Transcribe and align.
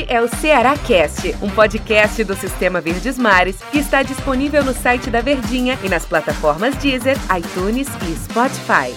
Este 0.00 0.14
é 0.14 0.22
o 0.22 0.28
Ceará 0.28 0.78
Cast, 0.78 1.36
um 1.42 1.50
podcast 1.50 2.24
do 2.24 2.34
Sistema 2.34 2.80
Verdes 2.80 3.18
Mares 3.18 3.58
que 3.70 3.78
está 3.78 4.02
disponível 4.02 4.64
no 4.64 4.72
site 4.72 5.10
da 5.10 5.20
Verdinha 5.20 5.78
e 5.84 5.90
nas 5.90 6.06
plataformas 6.06 6.74
Deezer, 6.76 7.18
iTunes 7.36 7.86
e 8.08 8.16
Spotify. 8.16 8.94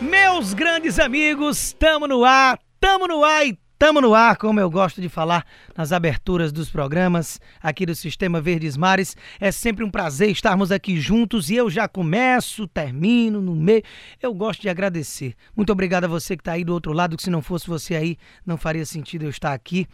Meus 0.00 0.52
grandes 0.52 0.98
amigos, 0.98 1.72
tamo 1.78 2.08
no 2.08 2.24
ar, 2.24 2.58
tamo 2.80 3.06
no 3.06 3.24
ar 3.24 3.46
e 3.46 3.56
Tamo 3.78 4.00
no 4.00 4.12
ar, 4.12 4.36
como 4.36 4.58
eu 4.58 4.68
gosto 4.68 5.00
de 5.00 5.08
falar 5.08 5.46
nas 5.76 5.92
aberturas 5.92 6.50
dos 6.50 6.68
programas 6.68 7.40
aqui 7.62 7.86
do 7.86 7.94
Sistema 7.94 8.40
Verdes 8.40 8.76
Mares. 8.76 9.16
É 9.38 9.52
sempre 9.52 9.84
um 9.84 9.90
prazer 9.90 10.30
estarmos 10.30 10.72
aqui 10.72 11.00
juntos 11.00 11.48
e 11.48 11.54
eu 11.54 11.70
já 11.70 11.86
começo, 11.86 12.66
termino, 12.66 13.40
no 13.40 13.54
meio. 13.54 13.84
Eu 14.20 14.34
gosto 14.34 14.62
de 14.62 14.68
agradecer. 14.68 15.36
Muito 15.56 15.70
obrigado 15.70 16.06
a 16.06 16.08
você 16.08 16.36
que 16.36 16.40
está 16.40 16.54
aí 16.54 16.64
do 16.64 16.72
outro 16.74 16.92
lado, 16.92 17.16
que 17.16 17.22
se 17.22 17.30
não 17.30 17.40
fosse 17.40 17.68
você 17.68 17.94
aí, 17.94 18.18
não 18.44 18.56
faria 18.56 18.84
sentido 18.84 19.22
eu 19.22 19.30
estar 19.30 19.52
aqui. 19.52 19.86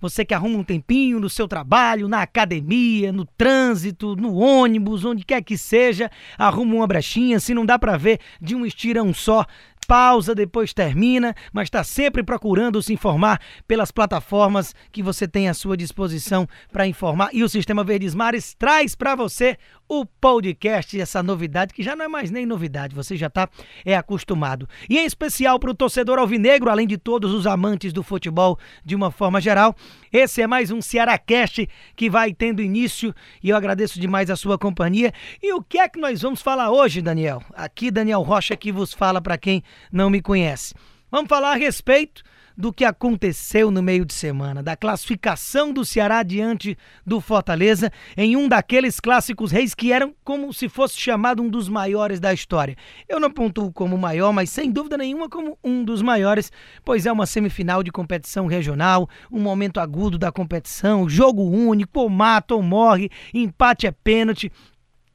Você 0.00 0.24
que 0.24 0.34
arruma 0.34 0.58
um 0.58 0.62
tempinho 0.62 1.18
no 1.18 1.28
seu 1.28 1.48
trabalho, 1.48 2.06
na 2.06 2.22
academia, 2.22 3.10
no 3.10 3.24
trânsito, 3.24 4.14
no 4.14 4.36
ônibus, 4.36 5.04
onde 5.04 5.24
quer 5.24 5.42
que 5.42 5.58
seja, 5.58 6.08
arruma 6.38 6.76
uma 6.76 6.86
brechinha. 6.86 7.40
Se 7.40 7.52
não 7.52 7.66
dá 7.66 7.80
para 7.80 7.96
ver 7.96 8.20
de 8.40 8.54
um 8.54 8.64
estirão 8.64 9.12
só, 9.12 9.44
pausa, 9.84 10.34
depois 10.34 10.72
termina, 10.72 11.34
mas 11.52 11.66
está 11.66 11.84
sempre 11.84 12.22
procurando 12.22 12.82
se 12.82 12.92
informar 12.92 13.40
pelas 13.68 13.90
plataformas 13.90 14.74
que 14.90 15.02
você 15.02 15.28
tem 15.28 15.48
à 15.48 15.54
sua 15.54 15.76
disposição 15.76 16.48
para 16.72 16.86
informar. 16.86 17.30
E 17.32 17.44
o 17.44 17.48
Sistema 17.48 17.84
Verdes 17.84 18.14
Mares 18.14 18.54
traz 18.54 18.94
para 18.94 19.14
você 19.14 19.56
o 19.88 20.06
podcast, 20.06 20.98
essa 20.98 21.22
novidade 21.22 21.74
que 21.74 21.82
já 21.82 21.94
não 21.94 22.04
é 22.04 22.08
mais 22.08 22.30
nem 22.30 22.46
novidade, 22.46 22.94
você 22.94 23.16
já 23.16 23.26
está 23.26 23.48
é 23.84 23.94
acostumado. 23.94 24.68
E 24.88 24.98
em 24.98 25.04
especial 25.04 25.58
para 25.58 25.70
o 25.70 25.74
torcedor 25.74 26.18
alvinegro, 26.18 26.70
além 26.70 26.86
de 26.86 26.96
todos 26.96 27.32
os 27.32 27.46
amantes 27.46 27.92
do 27.92 28.02
futebol 28.02 28.58
de 28.84 28.94
uma 28.94 29.10
forma 29.10 29.40
geral, 29.40 29.76
esse 30.10 30.40
é 30.40 30.46
mais 30.46 30.70
um 30.70 30.80
Cearacast 30.80 31.68
que 31.94 32.08
vai 32.08 32.32
tendo 32.32 32.62
início 32.62 33.14
e 33.42 33.50
eu 33.50 33.56
agradeço 33.56 34.00
demais 34.00 34.30
a 34.30 34.36
sua 34.36 34.56
companhia. 34.56 35.12
E 35.42 35.52
o 35.52 35.62
que 35.62 35.78
é 35.78 35.88
que 35.88 36.00
nós 36.00 36.22
vamos 36.22 36.40
falar 36.40 36.70
hoje, 36.70 37.02
Daniel? 37.02 37.42
Aqui 37.52 37.90
Daniel 37.90 38.22
Rocha 38.22 38.56
que 38.56 38.72
vos 38.72 38.94
fala 38.94 39.20
para 39.20 39.36
quem 39.36 39.62
não 39.92 40.10
me 40.10 40.20
conhece. 40.20 40.74
Vamos 41.10 41.28
falar 41.28 41.52
a 41.52 41.56
respeito 41.56 42.22
do 42.56 42.72
que 42.72 42.84
aconteceu 42.84 43.70
no 43.70 43.82
meio 43.82 44.04
de 44.04 44.14
semana, 44.14 44.62
da 44.62 44.76
classificação 44.76 45.72
do 45.72 45.84
Ceará 45.84 46.22
diante 46.22 46.78
do 47.04 47.20
Fortaleza 47.20 47.90
em 48.16 48.36
um 48.36 48.48
daqueles 48.48 49.00
clássicos 49.00 49.50
reis 49.50 49.74
que 49.74 49.92
eram 49.92 50.14
como 50.22 50.52
se 50.52 50.68
fosse 50.68 50.98
chamado 50.98 51.42
um 51.42 51.48
dos 51.48 51.68
maiores 51.68 52.20
da 52.20 52.32
história. 52.32 52.76
Eu 53.08 53.18
não 53.18 53.30
pontuo 53.30 53.72
como 53.72 53.98
maior, 53.98 54.32
mas 54.32 54.50
sem 54.50 54.70
dúvida 54.70 54.96
nenhuma 54.96 55.28
como 55.28 55.58
um 55.64 55.84
dos 55.84 56.00
maiores, 56.00 56.52
pois 56.84 57.06
é 57.06 57.12
uma 57.12 57.26
semifinal 57.26 57.82
de 57.82 57.90
competição 57.90 58.46
regional, 58.46 59.08
um 59.30 59.40
momento 59.40 59.80
agudo 59.80 60.16
da 60.16 60.30
competição, 60.30 61.08
jogo 61.08 61.42
único, 61.42 62.00
ou 62.00 62.08
mata 62.08 62.54
ou 62.54 62.62
morre, 62.62 63.10
empate 63.32 63.86
é 63.86 63.90
pênalti, 63.90 64.50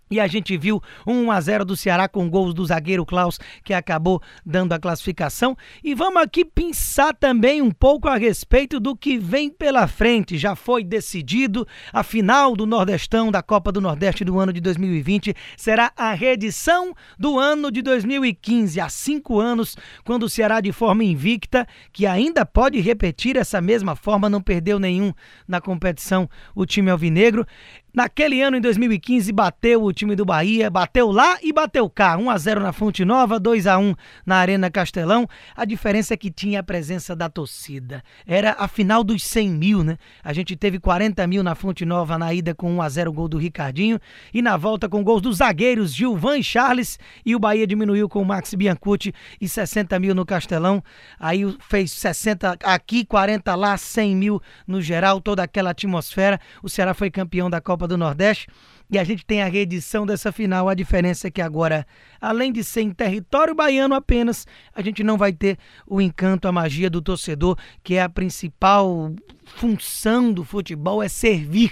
e 0.09 0.19
a 0.19 0.27
gente 0.27 0.57
viu 0.57 0.81
1 1.05 1.31
a 1.31 1.41
0 1.41 1.65
do 1.65 1.77
Ceará 1.77 2.07
com 2.07 2.29
gols 2.29 2.53
do 2.53 2.65
zagueiro 2.65 3.05
Klaus, 3.05 3.39
que 3.63 3.73
acabou 3.73 4.21
dando 4.45 4.73
a 4.73 4.79
classificação. 4.79 5.55
E 5.83 5.93
vamos 5.93 6.21
aqui 6.21 6.43
pensar 6.43 7.13
também 7.13 7.61
um 7.61 7.71
pouco 7.71 8.07
a 8.07 8.15
respeito 8.15 8.79
do 8.79 8.95
que 8.95 9.17
vem 9.17 9.49
pela 9.49 9.87
frente. 9.87 10.37
Já 10.37 10.55
foi 10.55 10.83
decidido 10.83 11.67
a 11.93 12.03
final 12.03 12.55
do 12.55 12.65
Nordestão 12.65 13.31
da 13.31 13.43
Copa 13.43 13.71
do 13.71 13.81
Nordeste 13.81 14.23
do 14.23 14.39
ano 14.39 14.53
de 14.53 14.59
2020 14.59 15.35
será 15.57 15.91
a 15.95 16.13
reedição 16.13 16.93
do 17.17 17.37
ano 17.37 17.71
de 17.71 17.81
2015, 17.81 18.79
há 18.79 18.89
cinco 18.89 19.39
anos, 19.39 19.75
quando 20.03 20.23
o 20.23 20.29
Ceará 20.29 20.61
de 20.61 20.71
forma 20.71 21.03
invicta, 21.03 21.67
que 21.91 22.05
ainda 22.05 22.45
pode 22.45 22.79
repetir 22.79 23.37
essa 23.37 23.61
mesma 23.61 23.95
forma, 23.95 24.29
não 24.29 24.41
perdeu 24.41 24.79
nenhum 24.79 25.13
na 25.47 25.61
competição 25.61 26.29
o 26.55 26.65
time 26.65 26.89
alvinegro. 26.89 27.45
Naquele 27.91 28.39
ano, 28.41 28.55
em 28.55 28.61
2015, 28.61 29.31
bateu 29.31 29.83
o 29.83 29.91
time 29.91 30.15
do 30.15 30.23
Bahia, 30.23 30.69
bateu 30.69 31.11
lá 31.11 31.39
e 31.41 31.51
bateu 31.51 31.89
cá. 31.89 32.17
1 32.17 32.29
a 32.29 32.37
0 32.37 32.61
na 32.61 32.71
Fonte 32.71 33.03
Nova, 33.03 33.39
2 33.39 33.65
a 33.65 33.79
1 33.79 33.95
na 34.23 34.35
Arena 34.35 34.69
Castelão. 34.69 35.27
A 35.55 35.65
diferença 35.65 36.13
é 36.13 36.17
que 36.17 36.29
tinha 36.29 36.59
a 36.59 36.63
presença 36.63 37.15
da 37.15 37.27
torcida. 37.27 38.03
Era 38.27 38.55
a 38.59 38.67
final 38.67 39.03
dos 39.03 39.23
100 39.23 39.49
mil, 39.49 39.83
né? 39.83 39.97
A 40.23 40.31
gente 40.33 40.55
teve 40.55 40.79
40 40.79 41.25
mil 41.25 41.41
na 41.41 41.55
Fonte 41.55 41.83
Nova 41.83 42.15
na 42.15 42.31
ida 42.31 42.53
com 42.53 42.71
1 42.75 42.81
a 42.81 42.89
0 42.89 43.11
gol 43.11 43.27
do 43.27 43.39
Ricardinho 43.39 43.99
e 44.31 44.39
na 44.39 44.55
volta 44.55 44.87
com 44.87 45.03
gols 45.03 45.21
dos 45.21 45.37
zagueiros 45.37 45.91
Gilvan 45.93 46.37
e 46.37 46.43
Charles. 46.43 46.99
E 47.25 47.35
o 47.35 47.39
Bahia 47.39 47.65
diminuiu 47.65 48.07
com 48.07 48.21
o 48.21 48.25
Max 48.25 48.53
Biancucci 48.53 49.13
e 49.41 49.49
60 49.49 49.99
mil 49.99 50.13
no 50.13 50.27
Castelão. 50.27 50.83
Aí 51.19 51.41
fez 51.67 51.91
60 51.93 52.55
aqui, 52.63 53.03
40 53.03 53.55
lá, 53.55 53.75
100 53.75 54.15
mil 54.15 54.41
no 54.67 54.79
geral, 54.79 55.19
toda 55.19 55.41
aquela 55.41 55.71
atmosfera. 55.71 56.39
O 56.61 56.69
Ceará 56.69 56.93
foi 56.93 57.09
campeão 57.09 57.49
da 57.49 57.59
Copa 57.59 57.78
Copa 57.79 57.87
do 57.87 57.97
Nordeste. 57.97 58.47
E 58.91 58.99
a 58.99 59.03
gente 59.05 59.25
tem 59.25 59.41
a 59.41 59.47
reedição 59.47 60.05
dessa 60.05 60.31
final. 60.33 60.67
A 60.67 60.73
diferença 60.73 61.27
é 61.27 61.31
que 61.31 61.41
agora, 61.41 61.87
além 62.19 62.51
de 62.51 62.61
ser 62.61 62.81
em 62.81 62.91
território 62.91 63.55
baiano 63.55 63.95
apenas, 63.95 64.45
a 64.75 64.81
gente 64.81 65.01
não 65.01 65.17
vai 65.17 65.31
ter 65.31 65.57
o 65.87 66.01
encanto, 66.01 66.47
a 66.47 66.51
magia 66.51 66.89
do 66.89 67.01
torcedor, 67.01 67.57
que 67.81 67.95
é 67.95 68.01
a 68.01 68.09
principal 68.09 69.13
função 69.45 70.33
do 70.33 70.43
futebol, 70.43 71.01
é 71.01 71.07
servir 71.07 71.71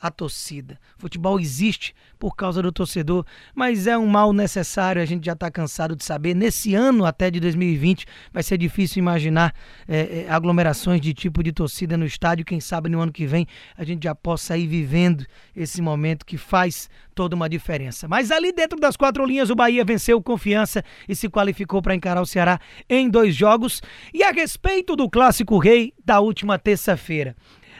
a 0.00 0.10
torcida. 0.10 0.78
Futebol 0.96 1.40
existe 1.40 1.94
por 2.18 2.34
causa 2.34 2.62
do 2.62 2.72
torcedor, 2.72 3.24
mas 3.54 3.86
é 3.86 3.96
um 3.96 4.06
mal 4.06 4.32
necessário, 4.32 5.00
a 5.00 5.04
gente 5.04 5.24
já 5.24 5.32
está 5.32 5.50
cansado 5.50 5.94
de 5.94 6.04
saber. 6.04 6.34
Nesse 6.34 6.74
ano 6.74 7.04
até 7.04 7.30
de 7.30 7.40
2020 7.40 8.06
vai 8.32 8.42
ser 8.42 8.58
difícil 8.58 9.00
imaginar 9.00 9.54
é, 9.86 10.26
aglomerações 10.28 11.00
de 11.00 11.14
tipo 11.14 11.42
de 11.42 11.52
torcida 11.52 11.96
no 11.96 12.04
estádio. 12.04 12.44
Quem 12.44 12.60
sabe 12.60 12.88
no 12.88 13.00
ano 13.00 13.12
que 13.12 13.26
vem 13.26 13.46
a 13.76 13.84
gente 13.84 14.04
já 14.04 14.14
possa 14.14 14.56
ir 14.56 14.66
vivendo 14.66 15.24
esse 15.54 15.80
momento 15.80 16.26
que 16.26 16.36
faz 16.36 16.88
toda 17.14 17.34
uma 17.34 17.48
diferença. 17.48 18.06
Mas 18.06 18.30
ali 18.30 18.52
dentro 18.52 18.78
das 18.78 18.96
quatro 18.96 19.24
linhas 19.24 19.50
o 19.50 19.56
Bahia 19.56 19.84
venceu 19.84 20.22
confiança 20.22 20.84
e 21.08 21.16
se 21.16 21.28
qualificou 21.28 21.82
para 21.82 21.94
encarar 21.94 22.22
o 22.22 22.26
Ceará 22.26 22.60
em 22.88 23.08
dois 23.10 23.34
jogos. 23.34 23.82
E 24.14 24.22
a 24.22 24.30
respeito 24.30 24.94
do 24.94 25.10
clássico 25.10 25.58
rei 25.58 25.92
da 26.04 26.20
última 26.20 26.58
terça-feira, 26.58 27.34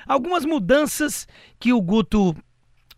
algumas 0.08 0.44
mudanças 0.44 1.28
que 1.60 1.72
o 1.72 1.80
Guto 1.80 2.34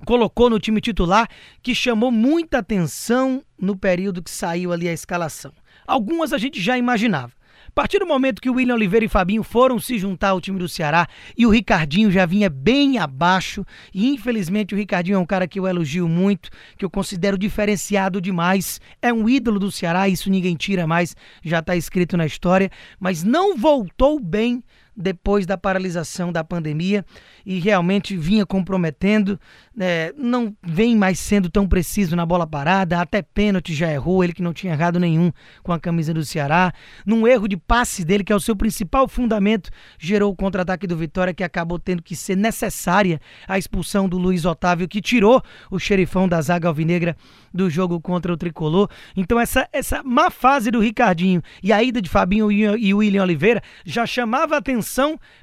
colocou 0.07 0.49
no 0.49 0.61
time 0.61 0.81
titular 0.81 1.29
que 1.63 1.75
chamou 1.75 2.11
muita 2.11 2.59
atenção 2.59 3.43
no 3.61 3.77
período 3.77 4.23
que 4.23 4.31
saiu 4.31 4.73
ali 4.73 4.89
a 4.89 4.93
escalação. 4.93 5.53
Algumas 5.87 6.33
a 6.33 6.39
gente 6.39 6.61
já 6.61 6.79
imaginava. 6.79 7.33
A 7.69 7.73
partir 7.73 8.01
do 8.01 8.07
momento 8.07 8.41
que 8.41 8.51
o 8.51 8.55
William 8.55 8.75
Oliveira 8.75 9.05
e 9.05 9.09
Fabinho 9.09 9.45
foram 9.45 9.79
se 9.79 9.97
juntar 9.97 10.31
ao 10.31 10.41
time 10.41 10.59
do 10.59 10.69
Ceará 10.69 11.07
e 11.37 11.47
o 11.47 11.51
Ricardinho 11.51 12.11
já 12.11 12.27
vinha 12.27 12.51
bem 12.51 12.99
abaixo, 12.99 13.65
e 13.95 14.09
infelizmente 14.09 14.75
o 14.75 14.77
Ricardinho 14.77 15.15
é 15.15 15.19
um 15.19 15.27
cara 15.27 15.47
que 15.47 15.59
eu 15.59 15.69
elogio 15.69 16.09
muito, 16.09 16.51
que 16.77 16.85
eu 16.85 16.91
considero 16.91 17.39
diferenciado 17.39 18.21
demais, 18.21 18.81
é 19.01 19.13
um 19.13 19.29
ídolo 19.29 19.61
do 19.61 19.71
Ceará, 19.71 20.09
isso 20.09 20.29
ninguém 20.29 20.57
tira 20.57 20.85
mais, 20.85 21.15
já 21.45 21.61
está 21.61 21.77
escrito 21.77 22.17
na 22.17 22.27
história, 22.27 22.71
mas 22.99 23.23
não 23.23 23.57
voltou 23.57 24.19
bem 24.19 24.65
depois 25.01 25.47
da 25.47 25.57
paralisação 25.57 26.31
da 26.31 26.45
pandemia 26.45 27.05
e 27.45 27.59
realmente 27.59 28.17
vinha 28.17 28.45
comprometendo. 28.45 29.41
É, 29.79 30.13
não 30.17 30.55
vem 30.63 30.95
mais 30.95 31.19
sendo 31.19 31.49
tão 31.49 31.67
preciso 31.67 32.15
na 32.15 32.27
bola 32.27 32.47
parada, 32.47 33.01
até 33.01 33.23
pênalti 33.23 33.75
já 33.75 33.91
errou, 33.91 34.23
ele 34.23 34.35
que 34.35 34.43
não 34.43 34.53
tinha 34.53 34.75
errado 34.75 35.01
nenhum 35.01 35.33
com 35.63 35.73
a 35.73 35.81
camisa 35.81 36.13
do 36.13 36.25
Ceará. 36.25 36.73
Num 37.07 37.27
erro 37.27 37.49
de 37.49 37.57
passe 37.57 38.05
dele, 38.05 38.23
que 38.23 38.33
é 38.33 38.37
o 38.37 38.41
seu 38.41 38.55
principal 38.55 39.09
fundamento, 39.09 39.71
gerou 39.99 40.31
o 40.31 40.37
contra-ataque 40.37 40.87
do 40.87 40.97
Vitória, 40.97 41.33
que 41.33 41.43
acabou 41.43 41.79
tendo 41.79 42.03
que 42.03 42.15
ser 42.15 42.37
necessária 42.37 43.21
a 43.49 43.57
expulsão 43.57 44.09
do 44.09 44.19
Luiz 44.19 44.45
Otávio, 44.45 44.87
que 44.87 45.01
tirou 45.01 45.43
o 45.71 45.79
xerifão 45.79 46.29
da 46.29 46.43
zaga 46.43 46.69
alvinegra 46.69 47.17
do 47.55 47.71
jogo 47.71 48.01
contra 48.01 48.33
o 48.33 48.37
Tricolor. 48.37 48.89
Então, 49.17 49.41
essa, 49.41 49.67
essa 49.73 50.03
má 50.03 50.31
fase 50.31 50.71
do 50.71 50.81
Ricardinho 50.81 51.43
e 51.63 51.73
a 51.73 51.83
ida 51.83 52.03
de 52.03 52.11
Fabinho 52.11 52.53
e 52.53 52.93
William 52.93 53.23
Oliveira 53.23 53.63
já 53.85 54.05
chamava 54.05 54.59
atenção 54.59 54.90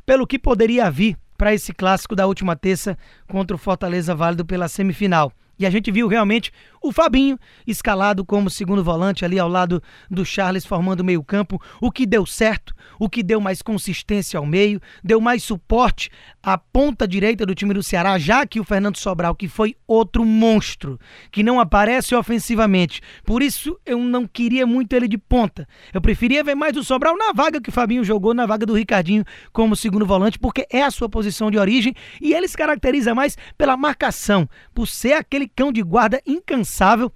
pelo 0.06 0.28
que 0.28 0.38
poderia 0.38 0.90
vir 0.90 1.18
para 1.38 1.54
esse 1.54 1.72
clássico 1.72 2.16
da 2.16 2.26
última 2.26 2.56
terça 2.56 2.98
contra 3.28 3.56
o 3.56 3.60
Fortaleza 3.60 4.16
Válido 4.16 4.46
pela 4.46 4.68
semifinal. 4.68 5.32
E 5.60 5.66
a 5.66 5.70
gente 5.70 5.92
viu 5.92 6.08
realmente 6.08 6.52
o 6.82 6.92
Fabinho 6.92 7.38
escalado 7.66 8.24
como 8.24 8.50
segundo 8.50 8.84
volante 8.84 9.26
ali 9.26 9.40
ao 9.40 9.50
lado 9.50 9.82
do 10.10 10.24
Charles 10.24 10.66
formando 10.66 11.04
meio-campo, 11.04 11.62
o 11.82 11.92
que 11.92 12.06
deu 12.06 12.26
certo, 12.26 12.74
o 13.00 13.10
que 13.10 13.24
deu 13.24 13.42
mais 13.42 13.62
consistência 13.62 14.38
ao 14.38 14.46
meio, 14.46 14.80
deu 15.04 15.20
mais 15.20 15.44
suporte 15.44 16.10
à 16.42 16.58
ponta 16.58 17.08
direita 17.08 17.46
do 17.46 17.56
time 17.56 17.74
do 17.74 17.84
Ceará, 17.84 18.18
já 18.18 18.46
que 18.46 18.60
o 18.60 18.64
Fernando 18.64 18.98
Sobral, 18.98 19.36
que 19.36 19.48
foi 19.48 19.76
outro 19.88 20.24
monstro, 20.24 21.00
que 21.32 21.44
não 21.44 21.60
aparece 21.60 22.16
ofensivamente. 22.16 23.02
Por 23.26 23.42
isso 23.42 23.78
eu 23.86 24.00
não 24.00 24.28
queria 24.28 24.66
muito 24.66 24.94
ele 24.94 25.08
de 25.08 25.18
ponta. 25.18 25.68
Eu 25.94 26.02
preferia 26.02 26.44
ver 26.44 26.56
mais 26.56 26.78
o 26.78 26.84
Sobral 26.84 27.18
na 27.18 27.34
vaga 27.34 27.60
que 27.60 27.70
o 27.70 27.74
Fabinho 27.74 28.04
jogou, 28.04 28.34
na 28.34 28.46
vaga 28.46 28.66
do 28.66 28.74
Ricardinho 28.74 29.26
como 29.52 29.76
segundo 29.76 30.06
volante, 30.06 30.40
porque 30.40 30.66
é 30.72 30.84
a 30.84 30.92
sua 30.92 31.10
posição 31.10 31.50
de 31.50 31.58
origem 31.58 31.94
e 32.22 32.34
ele 32.34 32.48
se 32.48 32.56
caracteriza 32.56 33.14
mais 33.14 33.36
pela 33.58 33.76
marcação, 33.76 34.48
por 34.74 34.88
ser 34.88 35.14
aquele 35.14 35.47
cão 35.48 35.72
de 35.72 35.82
guarda 35.82 36.22
incansável 36.26 37.12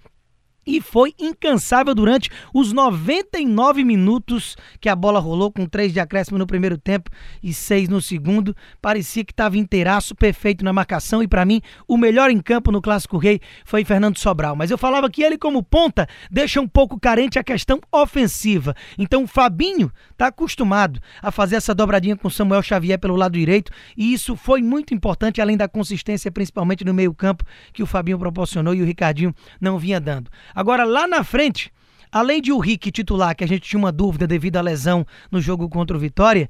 e 0.72 0.80
foi 0.80 1.14
incansável 1.20 1.94
durante 1.94 2.30
os 2.54 2.72
99 2.72 3.84
minutos 3.84 4.56
que 4.80 4.88
a 4.88 4.96
bola 4.96 5.20
rolou, 5.20 5.52
com 5.52 5.66
três 5.66 5.92
de 5.92 6.00
acréscimo 6.00 6.38
no 6.38 6.48
primeiro 6.48 6.78
tempo 6.78 7.12
e 7.44 7.54
seis 7.54 7.90
no 7.90 8.02
segundo. 8.02 8.56
Parecia 8.82 9.26
que 9.26 9.34
estava 9.34 9.58
inteiraço, 9.58 10.16
perfeito 10.16 10.64
na 10.64 10.72
marcação 10.72 11.22
e 11.22 11.28
para 11.28 11.44
mim 11.44 11.62
o 11.86 11.98
melhor 11.98 12.32
em 12.32 12.40
campo 12.40 12.72
no 12.72 12.82
Clássico 12.82 13.18
Rei 13.18 13.42
foi 13.66 13.84
Fernando 13.84 14.18
Sobral. 14.18 14.56
Mas 14.56 14.72
eu 14.72 14.78
falava 14.78 15.10
que 15.10 15.22
ele 15.22 15.38
como 15.38 15.62
ponta 15.62 16.08
deixa 16.32 16.62
um 16.62 16.68
pouco 16.68 16.98
carente 16.98 17.38
a 17.38 17.44
questão 17.44 17.82
ofensiva. 17.92 18.74
Então 18.98 19.24
o 19.24 19.28
Fabinho 19.28 19.92
está 20.12 20.28
acostumado 20.28 21.02
a 21.22 21.32
fazer 21.32 21.58
essa 21.58 21.76
dobradinha 21.76 22.16
com 22.16 22.30
Samuel 22.30 22.64
Xavier 22.64 22.98
pelo 22.98 23.18
lado 23.18 23.34
direito 23.34 23.74
e 23.98 24.14
isso 24.14 24.38
foi 24.38 24.62
muito 24.62 24.94
importante 24.94 25.42
além 25.42 25.58
da 25.58 25.68
consistência 25.68 26.32
principalmente 26.32 26.86
no 26.86 26.94
meio 26.94 27.14
campo 27.14 27.44
que 27.74 27.84
o 27.84 27.86
Fabinho 27.86 28.18
proporcionou 28.18 28.74
e 28.74 28.82
o 28.82 28.86
Ricardinho 28.86 29.36
não 29.60 29.78
vinha 29.78 30.00
dando. 30.00 30.32
Agora, 30.62 30.84
lá 30.84 31.08
na 31.08 31.24
frente, 31.24 31.74
além 32.12 32.40
de 32.40 32.52
o 32.52 32.60
Rick 32.60 32.92
titular, 32.92 33.36
que 33.36 33.44
a 33.44 33.48
gente 33.48 33.68
tinha 33.68 33.80
uma 33.80 33.92
dúvida 33.92 34.28
devido 34.28 34.58
à 34.58 34.62
lesão 34.62 35.04
no 35.32 35.42
jogo 35.42 35.68
contra 35.68 35.98
o 35.98 36.00
Vitória, 36.00 36.48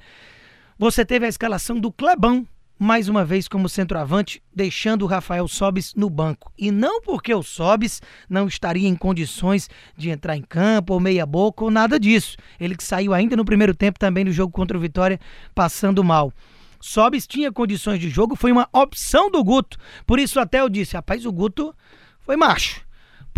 você 0.77 1.05
teve 1.05 1.25
a 1.25 1.29
escalação 1.29 1.79
do 1.79 1.93
Clebão, 1.93 2.45
mais 2.77 3.07
uma 3.07 3.23
vez 3.23 3.47
como 3.47 3.69
centroavante, 3.69 4.43
deixando 4.53 5.03
o 5.03 5.07
Rafael 5.07 5.47
Sobis 5.47 5.95
no 5.95 6.09
banco. 6.09 6.51
E 6.57 6.71
não 6.71 7.01
porque 7.01 7.33
o 7.33 7.41
Sobis 7.41 8.01
não 8.29 8.49
estaria 8.49 8.85
em 8.85 8.97
condições 8.97 9.69
de 9.95 10.09
entrar 10.09 10.35
em 10.35 10.41
campo 10.41 10.91
ou 10.91 10.99
meia 10.99 11.25
boca 11.25 11.63
ou 11.63 11.71
nada 11.71 11.97
disso. 11.97 12.35
Ele 12.59 12.75
que 12.75 12.83
saiu 12.83 13.13
ainda 13.13 13.37
no 13.37 13.45
primeiro 13.45 13.73
tempo 13.73 13.97
também 13.97 14.25
do 14.25 14.33
jogo 14.33 14.51
contra 14.51 14.77
o 14.77 14.81
Vitória, 14.81 15.21
passando 15.55 16.03
mal. 16.03 16.33
Sobis 16.81 17.25
tinha 17.25 17.49
condições 17.49 18.01
de 18.01 18.09
jogo, 18.09 18.35
foi 18.35 18.51
uma 18.51 18.67
opção 18.73 19.31
do 19.31 19.41
Guto. 19.41 19.77
Por 20.05 20.19
isso 20.19 20.37
até 20.37 20.59
eu 20.59 20.67
disse, 20.67 20.97
rapaz, 20.97 21.25
o 21.25 21.31
Guto 21.31 21.73
foi 22.19 22.35
macho 22.35 22.90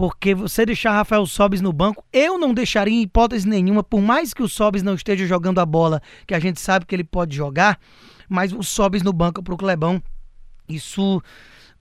porque 0.03 0.35
você 0.35 0.65
deixar 0.65 0.91
Rafael 0.91 1.25
Sobis 1.25 1.61
no 1.61 1.71
banco, 1.71 2.03
eu 2.11 2.37
não 2.37 2.53
deixaria 2.53 2.93
em 2.93 3.03
hipótese 3.03 3.47
nenhuma, 3.47 3.81
por 3.81 4.01
mais 4.01 4.33
que 4.33 4.43
o 4.43 4.49
Sobis 4.49 4.83
não 4.83 4.95
esteja 4.95 5.25
jogando 5.25 5.59
a 5.59 5.65
bola, 5.65 6.01
que 6.27 6.33
a 6.33 6.39
gente 6.39 6.59
sabe 6.59 6.85
que 6.85 6.93
ele 6.93 7.05
pode 7.05 7.33
jogar, 7.33 7.79
mas 8.27 8.51
o 8.51 8.61
Sobis 8.61 9.01
no 9.01 9.13
banco 9.13 9.41
para 9.41 9.53
o 9.53 9.57
Clebão, 9.57 10.03
isso 10.67 11.23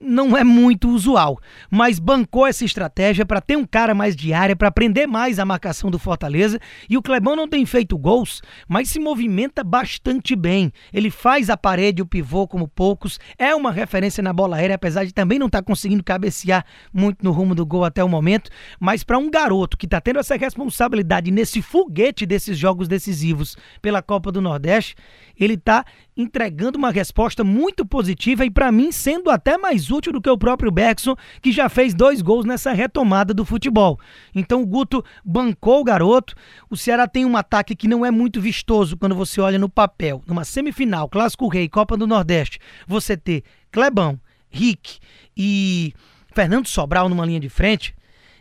não 0.03 0.37
é 0.37 0.43
muito 0.43 0.89
usual, 0.89 1.39
mas 1.71 1.97
bancou 1.97 2.45
essa 2.45 2.65
estratégia 2.65 3.25
para 3.25 3.41
ter 3.41 3.57
um 3.57 3.65
cara 3.65 3.95
mais 3.95 4.15
de 4.15 4.33
área, 4.33 4.55
para 4.55 4.67
aprender 4.67 5.07
mais 5.07 5.39
a 5.39 5.45
marcação 5.45 5.89
do 5.89 5.97
Fortaleza. 5.97 6.59
E 6.89 6.97
o 6.97 7.01
Clebão 7.01 7.35
não 7.35 7.47
tem 7.47 7.65
feito 7.65 7.97
gols, 7.97 8.41
mas 8.67 8.89
se 8.89 8.99
movimenta 8.99 9.63
bastante 9.63 10.35
bem. 10.35 10.71
Ele 10.91 11.09
faz 11.09 11.49
a 11.49 11.57
parede, 11.57 12.01
o 12.01 12.05
pivô 12.05 12.47
como 12.47 12.67
poucos, 12.67 13.19
é 13.37 13.55
uma 13.55 13.71
referência 13.71 14.21
na 14.21 14.33
bola 14.33 14.57
aérea, 14.57 14.75
apesar 14.75 15.05
de 15.05 15.13
também 15.13 15.39
não 15.39 15.47
estar 15.47 15.61
tá 15.61 15.65
conseguindo 15.65 16.03
cabecear 16.03 16.65
muito 16.93 17.23
no 17.23 17.31
rumo 17.31 17.55
do 17.55 17.65
gol 17.65 17.85
até 17.85 18.03
o 18.03 18.09
momento. 18.09 18.51
Mas 18.79 19.03
para 19.03 19.17
um 19.17 19.29
garoto 19.29 19.77
que 19.77 19.85
está 19.85 20.01
tendo 20.01 20.19
essa 20.19 20.35
responsabilidade 20.35 21.31
nesse 21.31 21.61
foguete 21.61 22.25
desses 22.25 22.57
jogos 22.57 22.87
decisivos 22.87 23.55
pela 23.81 24.01
Copa 24.01 24.31
do 24.31 24.41
Nordeste, 24.41 24.95
ele 25.39 25.53
está 25.53 25.85
entregando 26.15 26.77
uma 26.77 26.91
resposta 26.91 27.43
muito 27.43 27.85
positiva 27.85 28.45
e 28.45 28.51
para 28.51 28.71
mim 28.71 28.91
sendo 28.91 29.29
até 29.29 29.57
mais 29.57 29.89
útil 29.89 30.13
do 30.13 30.21
que 30.21 30.29
o 30.29 30.37
próprio 30.37 30.71
Bergson, 30.71 31.15
que 31.41 31.51
já 31.51 31.67
fez 31.69 31.93
dois 31.93 32.21
gols 32.21 32.45
nessa 32.45 32.71
retomada 32.71 33.33
do 33.33 33.45
futebol. 33.45 33.99
Então 34.33 34.61
o 34.61 34.65
Guto 34.65 35.03
bancou 35.23 35.81
o 35.81 35.83
garoto. 35.83 36.35
O 36.69 36.77
Ceará 36.77 37.07
tem 37.07 37.25
um 37.25 37.37
ataque 37.37 37.75
que 37.75 37.87
não 37.87 38.05
é 38.05 38.11
muito 38.11 38.39
vistoso 38.39 38.97
quando 38.97 39.15
você 39.15 39.41
olha 39.41 39.59
no 39.59 39.69
papel. 39.69 40.23
Numa 40.27 40.43
semifinal, 40.43 41.09
Clássico 41.09 41.47
Rei, 41.47 41.67
Copa 41.67 41.97
do 41.97 42.07
Nordeste, 42.07 42.59
você 42.87 43.17
ter 43.17 43.43
Clebão, 43.71 44.19
Rick 44.49 44.99
e 45.35 45.93
Fernando 46.33 46.67
Sobral 46.67 47.09
numa 47.09 47.25
linha 47.25 47.39
de 47.39 47.49
frente, 47.49 47.95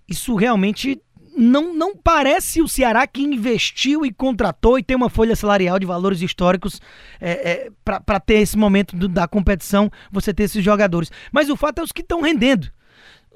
isso 0.08 0.34
realmente 0.34 1.00
não, 1.36 1.74
não 1.74 1.96
parece 1.96 2.60
o 2.60 2.68
Ceará 2.68 3.06
que 3.06 3.22
investiu 3.22 4.04
e 4.04 4.12
contratou 4.12 4.78
e 4.78 4.82
tem 4.82 4.96
uma 4.96 5.08
folha 5.08 5.34
salarial 5.34 5.78
de 5.78 5.86
valores 5.86 6.20
históricos 6.20 6.80
é, 7.20 7.30
é, 7.30 7.70
para 7.84 8.20
ter 8.20 8.34
esse 8.34 8.56
momento 8.56 8.96
do, 8.96 9.08
da 9.08 9.26
competição, 9.26 9.90
você 10.10 10.32
ter 10.34 10.44
esses 10.44 10.64
jogadores. 10.64 11.10
Mas 11.30 11.48
o 11.48 11.56
fato 11.56 11.80
é 11.80 11.82
os 11.82 11.92
que 11.92 12.02
estão 12.02 12.20
rendendo. 12.20 12.70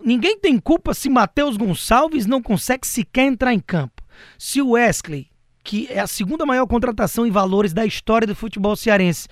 Ninguém 0.05 0.39
tem 0.39 0.59
culpa 0.59 0.93
se 0.93 1.09
Matheus 1.09 1.57
Gonçalves 1.57 2.27
não 2.27 2.43
consegue 2.43 2.87
sequer 2.87 3.27
entrar 3.27 3.55
em 3.55 3.61
campo. 3.61 4.03
Se 4.39 4.61
o 4.61 4.71
Wesley, 4.71 5.29
que 5.65 5.89
é 5.91 5.99
a 5.99 6.07
segunda 6.07 6.45
maior 6.45 6.67
contratação 6.67 7.27
em 7.27 7.31
valores 7.31 7.73
da 7.73 7.87
história 7.87 8.27
do 8.27 8.35
futebol 8.35 8.77
cearense, 8.77 9.27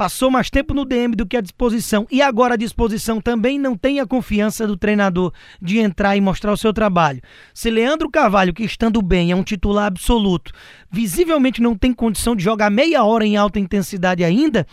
passou 0.00 0.30
mais 0.30 0.48
tempo 0.48 0.72
no 0.72 0.86
DM 0.86 1.14
do 1.14 1.26
que 1.26 1.36
à 1.36 1.42
disposição 1.42 2.06
e 2.10 2.22
agora 2.22 2.54
a 2.54 2.56
disposição 2.56 3.20
também 3.20 3.58
não 3.58 3.76
tem 3.76 4.00
a 4.00 4.06
confiança 4.06 4.66
do 4.66 4.74
treinador 4.74 5.30
de 5.60 5.78
entrar 5.78 6.16
e 6.16 6.22
mostrar 6.22 6.54
o 6.54 6.56
seu 6.56 6.72
trabalho. 6.72 7.20
Se 7.52 7.70
Leandro 7.70 8.08
Carvalho, 8.08 8.54
que 8.54 8.64
estando 8.64 9.02
bem, 9.02 9.30
é 9.30 9.36
um 9.36 9.42
titular 9.42 9.88
absoluto, 9.88 10.52
visivelmente 10.90 11.60
não 11.60 11.76
tem 11.76 11.92
condição 11.92 12.34
de 12.34 12.42
jogar 12.42 12.70
meia 12.70 13.04
hora 13.04 13.26
em 13.26 13.36
alta 13.36 13.60
intensidade 13.60 14.24
ainda, 14.24 14.66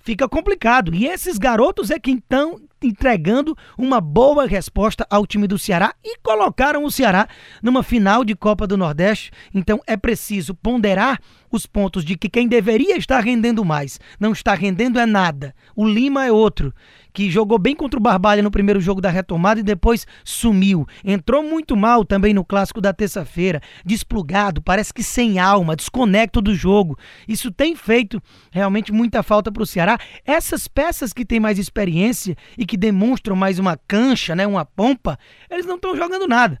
fica 0.00 0.28
complicado. 0.28 0.92
E 0.92 1.06
esses 1.06 1.38
garotos 1.38 1.92
é 1.92 2.00
que 2.00 2.10
estão 2.10 2.60
entregando 2.86 3.56
uma 3.76 4.00
boa 4.00 4.46
resposta 4.46 5.06
ao 5.10 5.26
time 5.26 5.46
do 5.46 5.58
Ceará 5.58 5.94
e 6.04 6.18
colocaram 6.18 6.84
o 6.84 6.90
Ceará 6.90 7.28
numa 7.62 7.82
final 7.82 8.24
de 8.24 8.34
Copa 8.34 8.66
do 8.66 8.76
Nordeste. 8.76 9.30
Então 9.54 9.80
é 9.86 9.96
preciso 9.96 10.54
ponderar 10.54 11.20
os 11.50 11.66
pontos 11.66 12.04
de 12.04 12.16
que 12.16 12.28
quem 12.28 12.48
deveria 12.48 12.96
estar 12.96 13.20
rendendo 13.20 13.64
mais 13.64 14.00
não 14.18 14.32
está 14.32 14.54
rendendo 14.54 14.98
é 14.98 15.06
nada. 15.06 15.54
O 15.76 15.86
Lima 15.86 16.24
é 16.24 16.32
outro 16.32 16.72
que 17.12 17.30
jogou 17.30 17.58
bem 17.58 17.74
contra 17.74 17.98
o 17.98 18.02
Barbalha 18.02 18.42
no 18.42 18.50
primeiro 18.50 18.80
jogo 18.80 19.00
da 19.00 19.10
retomada 19.10 19.60
e 19.60 19.62
depois 19.62 20.06
sumiu. 20.24 20.86
Entrou 21.04 21.42
muito 21.42 21.76
mal 21.76 22.04
também 22.04 22.32
no 22.32 22.44
clássico 22.44 22.80
da 22.80 22.92
terça-feira, 22.92 23.60
desplugado, 23.84 24.62
parece 24.62 24.92
que 24.92 25.02
sem 25.02 25.38
alma, 25.38 25.76
desconecto 25.76 26.40
do 26.40 26.54
jogo. 26.54 26.98
Isso 27.28 27.50
tem 27.50 27.76
feito 27.76 28.20
realmente 28.50 28.92
muita 28.92 29.22
falta 29.22 29.50
para 29.50 29.62
o 29.62 29.66
Ceará. 29.66 29.98
Essas 30.24 30.66
peças 30.68 31.12
que 31.12 31.24
têm 31.24 31.40
mais 31.40 31.58
experiência 31.58 32.36
e 32.56 32.64
que 32.64 32.76
demonstram 32.76 33.36
mais 33.36 33.58
uma 33.58 33.76
cancha, 33.76 34.34
né, 34.34 34.46
uma 34.46 34.64
pompa, 34.64 35.18
eles 35.50 35.66
não 35.66 35.76
estão 35.76 35.96
jogando 35.96 36.26
nada. 36.26 36.60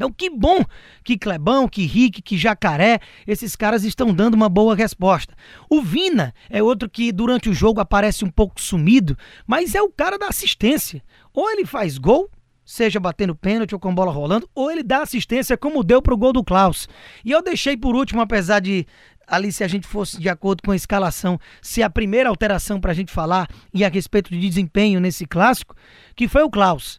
Então, 0.00 0.10
que 0.10 0.30
bom 0.30 0.64
que 1.04 1.18
Clebão, 1.18 1.68
que 1.68 1.84
Rick, 1.84 2.22
que 2.22 2.38
Jacaré, 2.38 3.00
esses 3.26 3.54
caras 3.54 3.84
estão 3.84 4.14
dando 4.14 4.32
uma 4.32 4.48
boa 4.48 4.74
resposta. 4.74 5.34
O 5.68 5.82
Vina 5.82 6.32
é 6.48 6.62
outro 6.62 6.88
que 6.88 7.12
durante 7.12 7.50
o 7.50 7.52
jogo 7.52 7.82
aparece 7.82 8.24
um 8.24 8.30
pouco 8.30 8.58
sumido, 8.58 9.14
mas 9.46 9.74
é 9.74 9.82
o 9.82 9.90
cara 9.90 10.16
da 10.16 10.28
assistência. 10.28 11.02
Ou 11.34 11.50
ele 11.50 11.66
faz 11.66 11.98
gol, 11.98 12.30
seja 12.64 12.98
batendo 12.98 13.36
pênalti 13.36 13.74
ou 13.74 13.78
com 13.78 13.94
bola 13.94 14.10
rolando, 14.10 14.48
ou 14.54 14.70
ele 14.70 14.82
dá 14.82 15.02
assistência 15.02 15.54
como 15.54 15.84
deu 15.84 16.00
pro 16.00 16.16
gol 16.16 16.32
do 16.32 16.42
Klaus. 16.42 16.88
E 17.22 17.30
eu 17.30 17.42
deixei 17.42 17.76
por 17.76 17.94
último, 17.94 18.22
apesar 18.22 18.60
de 18.60 18.86
ali 19.26 19.52
se 19.52 19.62
a 19.62 19.68
gente 19.68 19.86
fosse 19.86 20.18
de 20.18 20.30
acordo 20.30 20.62
com 20.62 20.70
a 20.70 20.76
escalação, 20.76 21.38
se 21.60 21.82
a 21.82 21.90
primeira 21.90 22.30
alteração 22.30 22.80
para 22.80 22.92
a 22.92 22.94
gente 22.94 23.12
falar 23.12 23.50
e 23.74 23.84
a 23.84 23.88
respeito 23.90 24.30
de 24.30 24.40
desempenho 24.40 24.98
nesse 24.98 25.26
clássico, 25.26 25.76
que 26.16 26.26
foi 26.26 26.42
o 26.42 26.48
Klaus. 26.48 26.98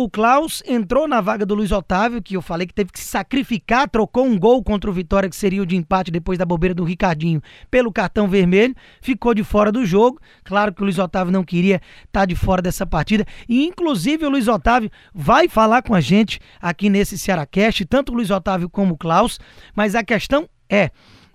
O 0.00 0.08
Klaus 0.08 0.62
entrou 0.64 1.08
na 1.08 1.20
vaga 1.20 1.44
do 1.44 1.56
Luiz 1.56 1.72
Otávio, 1.72 2.22
que 2.22 2.36
eu 2.36 2.40
falei 2.40 2.68
que 2.68 2.72
teve 2.72 2.92
que 2.92 3.00
se 3.00 3.06
sacrificar, 3.06 3.90
trocou 3.90 4.24
um 4.24 4.38
gol 4.38 4.62
contra 4.62 4.88
o 4.88 4.92
Vitória, 4.92 5.28
que 5.28 5.34
seria 5.34 5.60
o 5.60 5.66
de 5.66 5.74
empate 5.74 6.12
depois 6.12 6.38
da 6.38 6.44
bobeira 6.44 6.72
do 6.72 6.84
Ricardinho, 6.84 7.42
pelo 7.68 7.92
cartão 7.92 8.28
vermelho, 8.28 8.76
ficou 9.00 9.34
de 9.34 9.42
fora 9.42 9.72
do 9.72 9.84
jogo. 9.84 10.20
Claro 10.44 10.72
que 10.72 10.80
o 10.82 10.84
Luiz 10.84 11.00
Otávio 11.00 11.32
não 11.32 11.42
queria 11.42 11.82
estar 12.06 12.20
tá 12.20 12.24
de 12.24 12.36
fora 12.36 12.62
dessa 12.62 12.86
partida, 12.86 13.26
e 13.48 13.66
inclusive 13.66 14.24
o 14.24 14.30
Luiz 14.30 14.46
Otávio 14.46 14.88
vai 15.12 15.48
falar 15.48 15.82
com 15.82 15.96
a 15.96 16.00
gente 16.00 16.38
aqui 16.62 16.88
nesse 16.88 17.18
Cearacast, 17.18 17.84
tanto 17.86 18.12
o 18.12 18.14
Luiz 18.14 18.30
Otávio 18.30 18.70
como 18.70 18.94
o 18.94 18.96
Klaus, 18.96 19.40
mas 19.74 19.96
a 19.96 20.04
questão 20.04 20.48
é, 20.70 20.92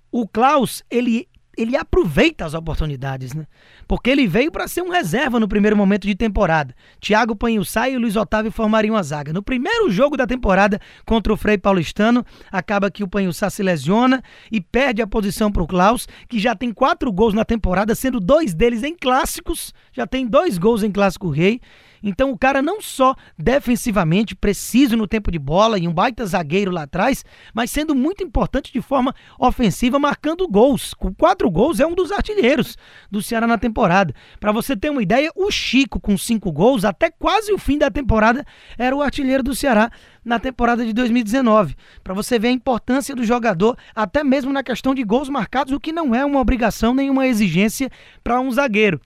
o 0.09 0.25
Klaus, 0.25 0.83
ele 0.89 1.27
ele 1.57 1.77
aproveita 1.77 2.45
as 2.45 2.53
oportunidades, 2.53 3.33
né? 3.33 3.45
Porque 3.87 4.09
ele 4.09 4.27
veio 4.27 4.51
para 4.51 4.67
ser 4.67 4.81
um 4.81 4.89
reserva 4.89 5.39
no 5.39 5.47
primeiro 5.47 5.77
momento 5.77 6.07
de 6.07 6.15
temporada. 6.15 6.75
Thiago 6.99 7.35
Panhussá 7.35 7.89
e 7.89 7.97
Luiz 7.97 8.15
Otávio 8.15 8.51
formariam 8.51 8.95
a 8.95 9.03
zaga. 9.03 9.31
No 9.31 9.43
primeiro 9.43 9.89
jogo 9.91 10.17
da 10.17 10.25
temporada 10.25 10.79
contra 11.05 11.31
o 11.31 11.37
Frei 11.37 11.57
Paulistano, 11.57 12.25
acaba 12.51 12.89
que 12.89 13.03
o 13.03 13.07
Panhussá 13.07 13.49
se 13.49 13.61
lesiona 13.61 14.23
e 14.51 14.59
perde 14.59 15.01
a 15.01 15.07
posição 15.07 15.51
para 15.51 15.63
o 15.63 15.67
Klaus, 15.67 16.07
que 16.27 16.39
já 16.39 16.55
tem 16.55 16.73
quatro 16.73 17.11
gols 17.11 17.33
na 17.33 17.45
temporada, 17.45 17.93
sendo 17.93 18.19
dois 18.19 18.53
deles 18.53 18.83
em 18.83 18.95
clássicos. 18.95 19.73
Já 19.91 20.07
tem 20.07 20.25
dois 20.25 20.57
gols 20.57 20.83
em 20.83 20.91
clássico 20.91 21.29
rei. 21.29 21.61
Então 22.03 22.31
o 22.31 22.37
cara 22.37 22.61
não 22.61 22.81
só 22.81 23.15
defensivamente 23.39 24.35
preciso 24.35 24.97
no 24.97 25.07
tempo 25.07 25.31
de 25.31 25.39
bola 25.39 25.79
e 25.79 25.87
um 25.87 25.93
baita 25.93 26.25
zagueiro 26.25 26.69
lá 26.69 26.83
atrás, 26.83 27.23
mas 27.53 27.71
sendo 27.71 27.95
muito 27.95 28.21
importante 28.21 28.73
de 28.73 28.81
forma 28.81 29.15
ofensiva, 29.39 29.97
marcando 29.97 30.47
gols. 30.47 30.93
Com 30.93 31.13
quatro 31.13 31.49
gols 31.49 31.79
é 31.79 31.87
um 31.87 31.95
dos 31.95 32.11
artilheiros 32.11 32.77
do 33.09 33.23
Ceará 33.23 33.47
na 33.47 33.57
temporada. 33.57 34.13
Para 34.39 34.51
você 34.51 34.75
ter 34.75 34.89
uma 34.89 35.01
ideia, 35.01 35.31
o 35.33 35.49
Chico 35.49 35.99
com 35.99 36.17
cinco 36.17 36.51
gols 36.51 36.83
até 36.83 37.09
quase 37.09 37.53
o 37.53 37.57
fim 37.57 37.77
da 37.77 37.89
temporada 37.89 38.45
era 38.77 38.93
o 38.93 39.01
artilheiro 39.01 39.41
do 39.41 39.55
Ceará 39.55 39.89
na 40.25 40.39
temporada 40.39 40.85
de 40.85 40.91
2019. 40.91 41.75
Para 42.03 42.13
você 42.13 42.37
ver 42.37 42.49
a 42.49 42.51
importância 42.51 43.15
do 43.15 43.23
jogador, 43.23 43.77
até 43.95 44.23
mesmo 44.23 44.51
na 44.51 44.63
questão 44.63 44.93
de 44.93 45.03
gols 45.03 45.29
marcados, 45.29 45.73
o 45.73 45.79
que 45.79 45.93
não 45.93 46.13
é 46.13 46.25
uma 46.25 46.39
obrigação 46.39 46.93
nem 46.93 47.09
uma 47.09 47.27
exigência 47.27 47.89
para 48.23 48.41
um 48.41 48.51
zagueiro. 48.51 48.99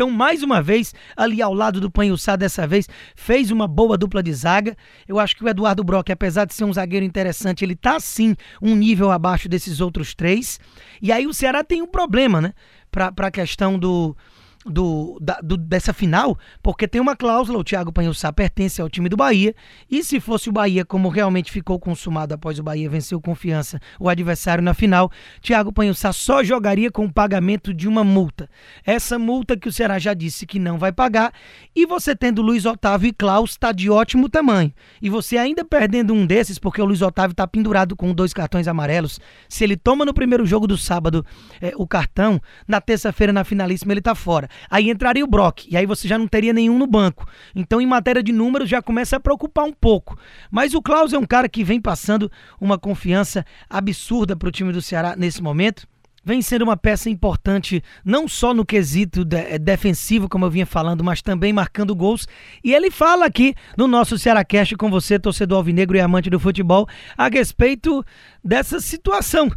Então, 0.00 0.10
mais 0.10 0.42
uma 0.42 0.62
vez, 0.62 0.94
ali 1.14 1.42
ao 1.42 1.52
lado 1.52 1.78
do 1.78 1.90
Panhussá, 1.90 2.34
dessa 2.34 2.66
vez, 2.66 2.88
fez 3.14 3.50
uma 3.50 3.68
boa 3.68 3.98
dupla 3.98 4.22
de 4.22 4.32
zaga. 4.32 4.74
Eu 5.06 5.18
acho 5.18 5.36
que 5.36 5.44
o 5.44 5.48
Eduardo 5.48 5.84
Brock, 5.84 6.08
apesar 6.08 6.46
de 6.46 6.54
ser 6.54 6.64
um 6.64 6.72
zagueiro 6.72 7.04
interessante, 7.04 7.66
ele 7.66 7.76
tá 7.76 8.00
sim 8.00 8.34
um 8.62 8.74
nível 8.74 9.10
abaixo 9.10 9.46
desses 9.46 9.78
outros 9.78 10.14
três. 10.14 10.58
E 11.02 11.12
aí 11.12 11.26
o 11.26 11.34
Ceará 11.34 11.62
tem 11.62 11.82
um 11.82 11.86
problema, 11.86 12.40
né? 12.40 12.54
Para 12.90 13.12
a 13.26 13.30
questão 13.30 13.78
do, 13.78 14.16
do, 14.64 15.18
da, 15.20 15.40
do, 15.42 15.56
dessa 15.56 15.92
final, 15.92 16.38
porque 16.62 16.86
tem 16.86 17.00
uma 17.00 17.16
cláusula, 17.16 17.58
o 17.58 17.64
Thiago 17.64 17.92
Panhussá 17.92 18.30
pertence 18.30 18.80
ao 18.80 18.90
time 18.90 19.08
do 19.08 19.16
Bahia, 19.16 19.54
e 19.90 20.04
se 20.04 20.20
fosse 20.20 20.50
o 20.50 20.52
Bahia, 20.52 20.84
como 20.84 21.08
realmente 21.08 21.50
ficou 21.50 21.78
consumado 21.78 22.34
após 22.34 22.58
o 22.58 22.62
Bahia 22.62 22.88
vencer 22.88 23.16
o 23.16 23.20
Confiança, 23.20 23.80
o 23.98 24.08
adversário 24.08 24.62
na 24.62 24.74
final, 24.74 25.10
Thiago 25.40 25.72
Panhussá 25.72 26.12
só 26.12 26.44
jogaria 26.44 26.90
com 26.90 27.06
o 27.06 27.12
pagamento 27.12 27.72
de 27.72 27.88
uma 27.88 28.04
multa. 28.04 28.50
Essa 28.84 29.18
multa 29.18 29.56
que 29.56 29.68
o 29.68 29.72
Ceará 29.72 29.98
já 29.98 30.12
disse 30.12 30.46
que 30.46 30.58
não 30.58 30.78
vai 30.78 30.92
pagar, 30.92 31.32
e 31.74 31.86
você 31.86 32.14
tendo 32.14 32.42
Luiz 32.42 32.66
Otávio 32.66 33.08
e 33.08 33.12
Klaus, 33.12 33.52
está 33.52 33.72
de 33.72 33.88
ótimo 33.88 34.28
tamanho. 34.28 34.72
E 35.00 35.08
você 35.08 35.38
ainda 35.38 35.64
perdendo 35.64 36.12
um 36.12 36.26
desses, 36.26 36.58
porque 36.58 36.82
o 36.82 36.84
Luiz 36.84 37.00
Otávio 37.00 37.32
está 37.32 37.46
pendurado 37.46 37.96
com 37.96 38.12
dois 38.12 38.34
cartões 38.34 38.68
amarelos, 38.68 39.18
se 39.48 39.64
ele 39.64 39.76
toma 39.76 40.04
no 40.04 40.12
primeiro 40.12 40.44
jogo 40.44 40.66
do 40.66 40.76
sábado 40.76 41.24
é, 41.62 41.72
o 41.76 41.86
cartão, 41.86 42.40
na 42.68 42.80
terça-feira 42.80 43.32
na 43.32 43.42
finalíssima 43.42 43.94
ele 43.94 44.00
está 44.00 44.14
fora. 44.14 44.49
Aí 44.70 44.90
entraria 44.90 45.24
o 45.24 45.28
Brock, 45.28 45.66
e 45.70 45.76
aí 45.76 45.86
você 45.86 46.06
já 46.06 46.18
não 46.18 46.26
teria 46.26 46.52
nenhum 46.52 46.78
no 46.78 46.86
banco. 46.86 47.26
Então, 47.54 47.80
em 47.80 47.86
matéria 47.86 48.22
de 48.22 48.32
números, 48.32 48.68
já 48.68 48.82
começa 48.82 49.16
a 49.16 49.20
preocupar 49.20 49.64
um 49.64 49.72
pouco. 49.72 50.18
Mas 50.50 50.74
o 50.74 50.82
Klaus 50.82 51.12
é 51.12 51.18
um 51.18 51.26
cara 51.26 51.48
que 51.48 51.64
vem 51.64 51.80
passando 51.80 52.30
uma 52.60 52.78
confiança 52.78 53.44
absurda 53.68 54.36
para 54.36 54.48
o 54.48 54.52
time 54.52 54.72
do 54.72 54.82
Ceará 54.82 55.14
nesse 55.16 55.42
momento 55.42 55.86
vem 56.24 56.42
sendo 56.42 56.62
uma 56.62 56.76
peça 56.76 57.08
importante 57.08 57.82
não 58.04 58.28
só 58.28 58.52
no 58.52 58.64
quesito 58.64 59.24
de, 59.24 59.36
eh, 59.36 59.58
defensivo, 59.58 60.28
como 60.28 60.44
eu 60.44 60.50
vinha 60.50 60.66
falando, 60.66 61.02
mas 61.02 61.22
também 61.22 61.52
marcando 61.52 61.94
gols. 61.94 62.26
E 62.62 62.74
ele 62.74 62.90
fala 62.90 63.26
aqui 63.26 63.54
no 63.76 63.86
nosso 63.86 64.18
Cearacast 64.18 64.76
com 64.76 64.90
você, 64.90 65.18
torcedor 65.18 65.58
alvinegro 65.58 65.96
e 65.96 66.00
amante 66.00 66.30
do 66.30 66.38
futebol, 66.38 66.86
a 67.16 67.28
respeito 67.28 68.04
dessa 68.44 68.80
situação 68.80 69.50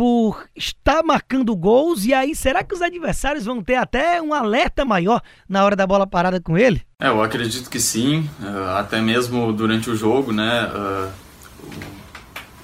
por 0.00 0.46
estar 0.56 1.02
marcando 1.02 1.54
gols 1.54 2.06
e 2.06 2.14
aí 2.14 2.34
será 2.34 2.64
que 2.64 2.74
os 2.74 2.80
adversários 2.80 3.44
vão 3.44 3.62
ter 3.62 3.74
até 3.74 4.22
um 4.22 4.32
alerta 4.32 4.82
maior 4.82 5.20
na 5.46 5.62
hora 5.62 5.76
da 5.76 5.86
bola 5.86 6.06
parada 6.06 6.40
com 6.40 6.56
ele? 6.56 6.80
É, 6.98 7.08
eu 7.08 7.22
acredito 7.22 7.68
que 7.68 7.78
sim, 7.78 8.20
uh, 8.40 8.78
até 8.78 8.98
mesmo 9.02 9.52
durante 9.52 9.90
o 9.90 9.94
jogo, 9.94 10.32
né? 10.32 10.70
Uh, 10.74 11.10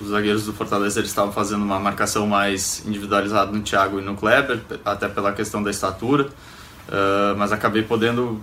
os 0.01 0.09
zagueiros 0.09 0.47
do 0.47 0.55
Fortaleza 0.55 0.99
eles 0.99 1.11
estavam 1.11 1.31
fazendo 1.31 1.63
uma 1.63 1.79
marcação 1.79 2.27
mais 2.27 2.83
individualizada 2.87 3.53
no 3.53 3.61
Thiago 3.61 4.01
e 4.01 4.03
no 4.03 4.17
Kleber, 4.17 4.63
até 4.83 5.07
pela 5.07 5.31
questão 5.31 5.63
da 5.63 5.71
estatura, 5.71 6.29
uh, 6.89 7.37
mas 7.37 7.53
acabei 7.53 7.83
podendo 7.83 8.41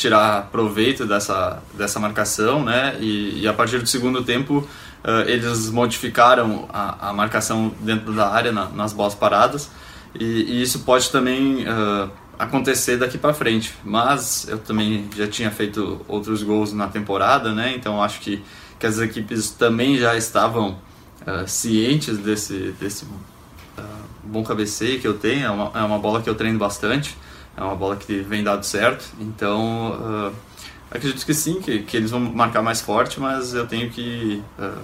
tirar 0.00 0.48
proveito 0.50 1.04
dessa, 1.04 1.62
dessa 1.74 2.00
marcação, 2.00 2.64
né? 2.64 2.96
E, 3.00 3.42
e 3.42 3.48
a 3.48 3.52
partir 3.52 3.78
do 3.78 3.86
segundo 3.86 4.24
tempo 4.24 4.66
uh, 5.04 5.28
eles 5.28 5.68
modificaram 5.70 6.66
a, 6.72 7.10
a, 7.10 7.12
marcação 7.12 7.72
dentro 7.80 8.12
da 8.14 8.30
área 8.30 8.50
na, 8.50 8.68
nas 8.70 8.92
bolas 8.94 9.14
paradas 9.14 9.70
e, 10.18 10.24
e, 10.24 10.62
isso 10.62 10.80
pode 10.80 11.10
também 11.10 11.64
uh, 11.68 12.10
acontecer 12.38 12.96
daqui 12.96 13.18
para 13.18 13.34
frente. 13.34 13.74
Mas 13.84 14.48
eu 14.48 14.58
também 14.58 15.08
já 15.14 15.26
tinha 15.26 15.50
feito 15.50 16.00
outros 16.08 16.42
gols 16.42 16.72
na 16.72 16.88
temporada, 16.88 17.52
né? 17.52 17.74
Então 17.76 18.02
acho 18.02 18.20
que, 18.20 18.42
que 18.78 18.86
as 18.86 18.98
equipes 18.98 19.50
também 19.50 19.98
já 19.98 20.16
estavam 20.16 20.78
uh, 21.26 21.46
cientes 21.46 22.16
desse, 22.16 22.74
desse 22.80 23.04
bom 24.24 24.42
cabeceio 24.42 24.98
que 24.98 25.06
eu 25.06 25.14
tenho. 25.14 25.44
É 25.46 25.50
uma, 25.50 25.70
é 25.74 25.82
uma 25.82 25.98
bola 25.98 26.22
que 26.22 26.30
eu 26.30 26.34
treino 26.34 26.58
bastante, 26.58 27.16
é 27.56 27.62
uma 27.62 27.76
bola 27.76 27.96
que 27.96 28.20
vem 28.20 28.42
dado 28.42 28.64
certo. 28.64 29.04
Então 29.20 30.32
Acredito 30.90 31.24
que 31.24 31.32
sim, 31.32 31.60
que, 31.60 31.82
que 31.82 31.96
eles 31.96 32.10
vão 32.10 32.18
marcar 32.18 32.62
mais 32.62 32.80
forte, 32.80 33.20
mas 33.20 33.54
eu 33.54 33.64
tenho 33.66 33.88
que 33.90 34.42
uh, 34.58 34.82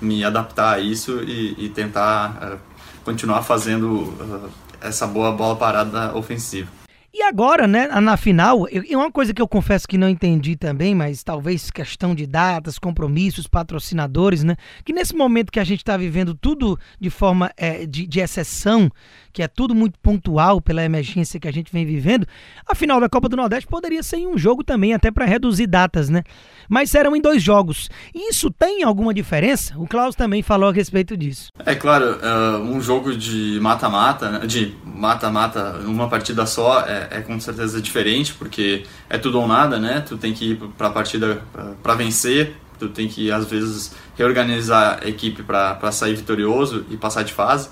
me 0.00 0.24
adaptar 0.24 0.74
a 0.74 0.78
isso 0.78 1.24
e, 1.24 1.64
e 1.64 1.68
tentar 1.68 2.54
uh, 2.54 2.58
continuar 3.04 3.42
fazendo 3.42 4.04
uh, 4.04 4.48
essa 4.80 5.08
boa 5.08 5.32
bola 5.32 5.56
parada 5.56 6.16
ofensiva. 6.16 6.70
E 7.12 7.22
agora, 7.22 7.66
né, 7.66 7.88
na 7.88 8.16
final, 8.16 8.68
eu, 8.68 8.84
uma 8.96 9.10
coisa 9.10 9.34
que 9.34 9.42
eu 9.42 9.48
confesso 9.48 9.88
que 9.88 9.98
não 9.98 10.08
entendi 10.08 10.54
também, 10.54 10.94
mas 10.94 11.24
talvez 11.24 11.68
questão 11.68 12.14
de 12.14 12.24
datas, 12.24 12.78
compromissos, 12.78 13.48
patrocinadores, 13.48 14.44
né, 14.44 14.56
que 14.84 14.92
nesse 14.92 15.16
momento 15.16 15.50
que 15.50 15.58
a 15.58 15.64
gente 15.64 15.80
está 15.80 15.96
vivendo 15.96 16.32
tudo 16.32 16.78
de 17.00 17.10
forma 17.10 17.50
é, 17.56 17.84
de, 17.84 18.06
de 18.06 18.20
exceção, 18.20 18.88
que 19.32 19.42
é 19.42 19.48
tudo 19.48 19.74
muito 19.74 19.98
pontual 19.98 20.60
pela 20.60 20.82
emergência 20.82 21.38
que 21.38 21.48
a 21.48 21.52
gente 21.52 21.72
vem 21.72 21.86
vivendo, 21.86 22.26
a 22.66 22.74
final 22.74 23.00
da 23.00 23.08
Copa 23.08 23.28
do 23.28 23.36
Nordeste 23.36 23.66
poderia 23.66 24.02
ser 24.02 24.18
em 24.18 24.26
um 24.26 24.36
jogo 24.38 24.64
também, 24.64 24.94
até 24.94 25.10
para 25.10 25.24
reduzir 25.24 25.66
datas, 25.66 26.08
né? 26.08 26.22
Mas 26.68 26.90
serão 26.90 27.16
em 27.16 27.20
dois 27.20 27.42
jogos. 27.42 27.88
Isso 28.14 28.50
tem 28.50 28.82
alguma 28.82 29.12
diferença? 29.12 29.74
O 29.76 29.86
Klaus 29.86 30.14
também 30.14 30.42
falou 30.42 30.68
a 30.68 30.72
respeito 30.72 31.16
disso. 31.16 31.50
É 31.64 31.74
claro, 31.74 32.18
uh, 32.18 32.62
um 32.62 32.80
jogo 32.80 33.14
de 33.16 33.58
mata-mata, 33.60 34.30
né? 34.30 34.46
de 34.46 34.74
mata-mata, 34.84 35.80
uma 35.84 36.08
partida 36.08 36.46
só, 36.46 36.80
é, 36.86 37.08
é, 37.10 37.20
com 37.20 37.38
certeza 37.40 37.80
diferente, 37.80 38.34
porque 38.34 38.84
é 39.08 39.18
tudo 39.18 39.40
ou 39.40 39.48
nada, 39.48 39.78
né? 39.78 40.00
Tu 40.06 40.16
tem 40.16 40.32
que 40.32 40.52
ir 40.52 40.56
para 40.76 40.88
a 40.88 40.90
partida 40.90 41.42
para 41.82 41.94
vencer, 41.94 42.54
tu 42.78 42.88
tem 42.88 43.08
que 43.08 43.30
às 43.30 43.44
vezes 43.46 43.94
reorganizar 44.16 45.00
a 45.02 45.08
equipe 45.08 45.42
para 45.42 45.92
sair 45.92 46.14
vitorioso 46.14 46.84
e 46.90 46.96
passar 46.96 47.22
de 47.22 47.32
fase. 47.32 47.68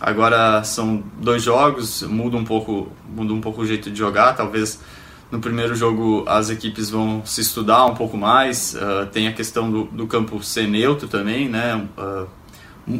Agora 0.00 0.64
são 0.64 1.02
dois 1.20 1.42
jogos, 1.42 2.02
muda 2.04 2.36
um 2.36 2.44
pouco, 2.44 2.90
muda 3.06 3.34
um 3.34 3.40
pouco 3.40 3.60
o 3.60 3.66
jeito 3.66 3.90
de 3.90 3.98
jogar. 3.98 4.32
Talvez 4.32 4.80
no 5.30 5.40
primeiro 5.40 5.74
jogo 5.74 6.24
as 6.26 6.48
equipes 6.48 6.88
vão 6.88 7.22
se 7.26 7.42
estudar 7.42 7.84
um 7.84 7.94
pouco 7.94 8.16
mais. 8.16 8.74
Uh, 8.74 9.06
tem 9.12 9.28
a 9.28 9.32
questão 9.32 9.70
do, 9.70 9.84
do, 9.84 10.06
campo 10.06 10.42
ser 10.42 10.66
neutro 10.66 11.06
também, 11.06 11.50
né? 11.50 11.86
Uh, 11.98 12.26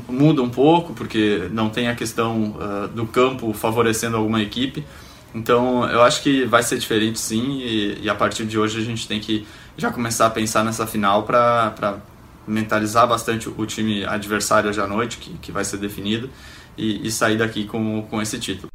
muda 0.08 0.42
um 0.42 0.50
pouco 0.50 0.92
porque 0.92 1.48
não 1.50 1.70
tem 1.70 1.88
a 1.88 1.94
questão 1.94 2.54
uh, 2.56 2.88
do 2.88 3.06
campo 3.06 3.50
favorecendo 3.54 4.18
alguma 4.18 4.42
equipe. 4.42 4.84
Então 5.34 5.88
eu 5.88 6.02
acho 6.02 6.22
que 6.22 6.44
vai 6.44 6.62
ser 6.62 6.78
diferente 6.78 7.18
sim 7.18 7.60
e, 7.62 8.00
e 8.02 8.10
a 8.10 8.14
partir 8.14 8.44
de 8.44 8.58
hoje 8.58 8.78
a 8.78 8.84
gente 8.84 9.08
tem 9.08 9.20
que 9.20 9.46
já 9.76 9.90
começar 9.90 10.26
a 10.26 10.30
pensar 10.30 10.62
nessa 10.64 10.86
final 10.86 11.22
para 11.22 11.98
mentalizar 12.46 13.06
bastante 13.06 13.48
o 13.48 13.64
time 13.64 14.04
adversário 14.04 14.68
hoje 14.68 14.80
à 14.80 14.86
noite 14.86 15.18
que, 15.18 15.30
que 15.38 15.52
vai 15.52 15.64
ser 15.64 15.76
definido 15.78 16.28
e, 16.80 17.06
e 17.06 17.10
sair 17.10 17.36
daqui 17.36 17.64
com, 17.64 18.02
com 18.02 18.22
esse 18.22 18.38
título. 18.38 18.70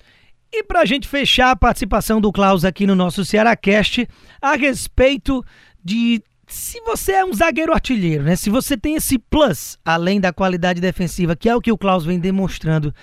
E 0.54 0.64
para 0.64 0.82
a 0.82 0.86
gente 0.86 1.08
fechar 1.08 1.52
a 1.52 1.56
participação 1.56 2.22
do 2.22 2.32
Klaus 2.32 2.64
aqui 2.64 2.86
no 2.86 2.96
nosso 2.96 3.26
Cearacast, 3.26 4.08
a 4.42 4.56
respeito 4.56 5.44
de 5.84 6.22
se 6.48 6.80
você 6.82 7.14
é 7.14 7.26
um 7.26 7.34
zagueiro 7.34 7.74
artilheiro, 7.74 8.24
né? 8.24 8.36
Se 8.36 8.50
você 8.50 8.78
tem 8.78 8.96
esse 8.96 9.18
plus, 9.18 9.78
além 9.84 10.22
da 10.22 10.32
qualidade 10.32 10.80
defensiva, 10.80 11.36
que 11.36 11.50
é 11.50 11.56
o 11.56 11.60
que 11.60 11.72
o 11.72 11.78
Klaus 11.78 12.06
vem 12.06 12.20
demonstrando, 12.20 12.94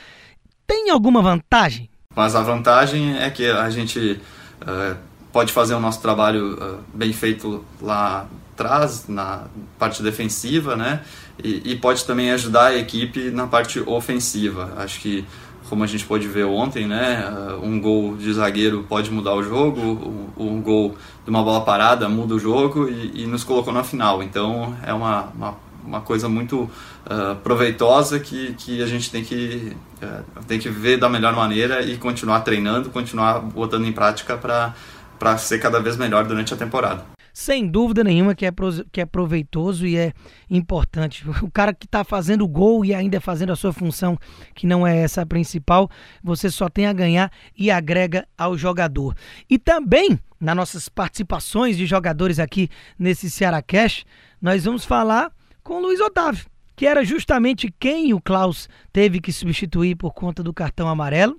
tem 0.66 0.90
alguma 0.90 1.21
vantagem? 1.21 1.90
Mas 2.14 2.35
a 2.35 2.42
vantagem 2.42 3.18
é 3.18 3.28
que 3.30 3.50
a 3.50 3.68
gente 3.68 4.21
uh, 4.62 4.97
pode 5.32 5.52
fazer 5.52 5.75
o 5.75 5.80
nosso 5.80 6.00
trabalho 6.00 6.54
uh, 6.54 6.85
bem 6.94 7.12
feito 7.12 7.64
lá 7.80 8.28
atrás, 8.52 9.06
na 9.09 9.44
parte 9.78 10.02
defensiva, 10.02 10.76
né? 10.76 11.00
E, 11.42 11.73
e, 11.73 11.76
pode 11.76 12.04
também 12.04 12.30
ajudar 12.30 12.66
a 12.66 12.76
equipe 12.76 13.30
na 13.30 13.47
parte 13.47 13.80
ofensiva. 13.80 14.75
Acho 14.76 15.00
que, 15.00 15.25
como 15.68 15.82
a 15.82 15.87
gente 15.87 16.04
pôde 16.04 16.28
ver 16.28 16.44
ontem, 16.44 16.87
né? 16.87 17.28
Uh, 17.28 17.66
um 17.66 17.80
gol 17.80 18.16
de 18.16 18.32
zagueiro 18.32 18.85
pode 18.88 19.11
mudar 19.11 19.35
o 19.35 19.42
jogo, 19.42 19.80
um, 19.80 20.28
um 20.37 20.62
gol 20.62 20.94
de 21.25 21.30
uma 21.30 21.42
bola 21.42 21.64
parada 21.64 22.09
muda 22.09 22.35
o 22.35 22.38
jogo 22.38 22.88
e, 22.88 23.23
e 23.23 23.26
nos 23.26 23.42
colocou 23.42 23.73
na 23.73 23.82
final. 23.82 24.23
Então 24.23 24.76
é 24.85 24.92
uma, 24.92 25.23
uma, 25.35 25.54
uma 25.85 26.00
coisa 26.02 26.28
muito 26.28 26.62
uh, 26.62 27.37
proveitosa 27.42 28.21
que, 28.21 28.54
que 28.54 28.82
a 28.82 28.87
gente 28.87 29.11
tem 29.11 29.25
que, 29.25 29.75
uh, 30.02 30.44
tem 30.47 30.59
que 30.59 30.68
ver 30.68 30.99
da 30.99 31.09
melhor 31.09 31.35
maneira 31.35 31.82
e 31.82 31.97
continuar 31.97 32.40
treinando, 32.40 32.90
continuar 32.90 33.40
botando 33.40 33.87
em 33.87 33.92
prática 33.92 34.37
para 34.37 35.38
ser 35.38 35.59
cada 35.59 35.80
vez 35.80 35.97
melhor 35.97 36.26
durante 36.26 36.52
a 36.52 36.56
temporada 36.56 37.12
sem 37.32 37.66
dúvida 37.66 38.04
nenhuma 38.04 38.34
que 38.34 38.44
é, 38.44 38.52
que 38.90 39.00
é 39.00 39.06
proveitoso 39.06 39.86
e 39.86 39.96
é 39.96 40.12
importante. 40.50 41.24
O 41.42 41.50
cara 41.50 41.72
que 41.72 41.86
está 41.86 42.04
fazendo 42.04 42.46
gol 42.46 42.84
e 42.84 42.94
ainda 42.94 43.20
fazendo 43.20 43.52
a 43.52 43.56
sua 43.56 43.72
função, 43.72 44.18
que 44.54 44.66
não 44.66 44.86
é 44.86 44.98
essa 44.98 45.22
a 45.22 45.26
principal, 45.26 45.90
você 46.22 46.50
só 46.50 46.68
tem 46.68 46.86
a 46.86 46.92
ganhar 46.92 47.32
e 47.56 47.70
agrega 47.70 48.26
ao 48.36 48.56
jogador. 48.56 49.16
E 49.48 49.58
também, 49.58 50.18
nas 50.38 50.56
nossas 50.56 50.88
participações 50.88 51.76
de 51.76 51.86
jogadores 51.86 52.38
aqui 52.38 52.68
nesse 52.98 53.30
Ceará 53.30 53.62
Cash, 53.62 54.04
nós 54.40 54.64
vamos 54.64 54.84
falar 54.84 55.32
com 55.62 55.74
o 55.74 55.80
Luiz 55.80 56.00
Otávio, 56.00 56.46
que 56.76 56.86
era 56.86 57.04
justamente 57.04 57.72
quem 57.78 58.12
o 58.12 58.20
Klaus 58.20 58.68
teve 58.92 59.20
que 59.20 59.32
substituir 59.32 59.96
por 59.96 60.12
conta 60.12 60.42
do 60.42 60.52
cartão 60.52 60.88
amarelo. 60.88 61.36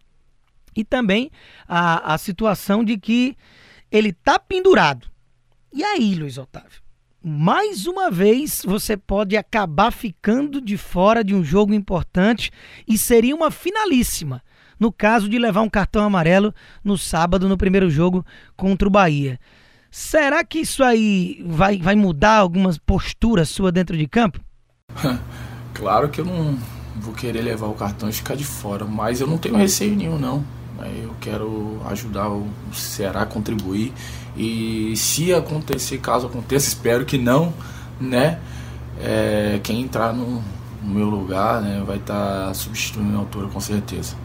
E 0.75 0.83
também 0.83 1.29
a, 1.67 2.15
a 2.15 2.17
situação 2.17 2.83
de 2.83 2.97
que 2.97 3.37
ele 3.91 4.11
tá 4.11 4.39
pendurado 4.39 5.12
e 5.73 5.83
aí, 5.83 6.15
Luiz 6.15 6.37
Otávio? 6.37 6.81
Mais 7.23 7.87
uma 7.87 8.11
vez 8.11 8.61
você 8.65 8.97
pode 8.97 9.37
acabar 9.37 9.91
ficando 9.91 10.59
de 10.59 10.77
fora 10.77 11.23
de 11.23 11.33
um 11.33 11.43
jogo 11.43 11.73
importante 11.73 12.51
e 12.87 12.97
seria 12.97 13.35
uma 13.35 13.49
finalíssima. 13.49 14.41
no 14.79 14.91
caso 14.91 15.29
de 15.29 15.39
levar 15.39 15.61
um 15.61 15.69
cartão 15.69 16.03
amarelo 16.03 16.53
no 16.83 16.97
sábado, 16.97 17.47
no 17.47 17.57
primeiro 17.57 17.89
jogo 17.89 18.25
contra 18.57 18.87
o 18.87 18.91
Bahia. 18.91 19.39
Será 19.89 20.43
que 20.43 20.59
isso 20.59 20.83
aí 20.83 21.41
vai, 21.45 21.77
vai 21.77 21.95
mudar 21.95 22.37
algumas 22.37 22.77
posturas 22.77 23.47
sua 23.47 23.71
dentro 23.71 23.95
de 23.97 24.07
campo? 24.07 24.41
claro 25.73 26.09
que 26.09 26.19
eu 26.19 26.25
não 26.25 26.57
vou 26.97 27.13
querer 27.13 27.41
levar 27.41 27.67
o 27.67 27.73
cartão 27.75 28.09
e 28.09 28.13
ficar 28.13 28.35
de 28.35 28.43
fora, 28.43 28.83
mas 28.83 29.21
eu 29.21 29.27
não 29.27 29.37
tenho 29.37 29.55
receio 29.55 29.95
nenhum 29.95 30.19
não. 30.19 30.43
Eu 31.01 31.15
quero 31.21 31.81
ajudar 31.85 32.29
o 32.29 32.49
Ceará 32.73 33.21
a 33.21 33.25
contribuir 33.25 33.93
e 34.35 34.95
se 34.95 35.33
acontecer, 35.33 35.99
caso 35.99 36.27
aconteça, 36.27 36.67
espero 36.67 37.05
que 37.05 37.17
não, 37.17 37.53
né? 37.99 38.39
É, 38.99 39.59
quem 39.63 39.81
entrar 39.81 40.13
no, 40.13 40.41
no, 40.81 40.93
meu 40.93 41.09
lugar 41.09 41.61
né, 41.61 41.83
vai 41.85 41.97
estar 41.97 42.47
tá 42.47 42.53
substituindo 42.53 43.15
a 43.15 43.19
altura 43.19 43.47
com 43.47 43.59
certeza. 43.59 44.15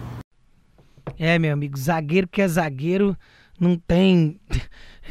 É, 1.19 1.39
meu 1.39 1.53
amigo, 1.53 1.77
zagueiro 1.79 2.29
que 2.29 2.41
é 2.41 2.49
zagueiro 2.49 3.17
não 3.59 3.77
tem 3.77 4.39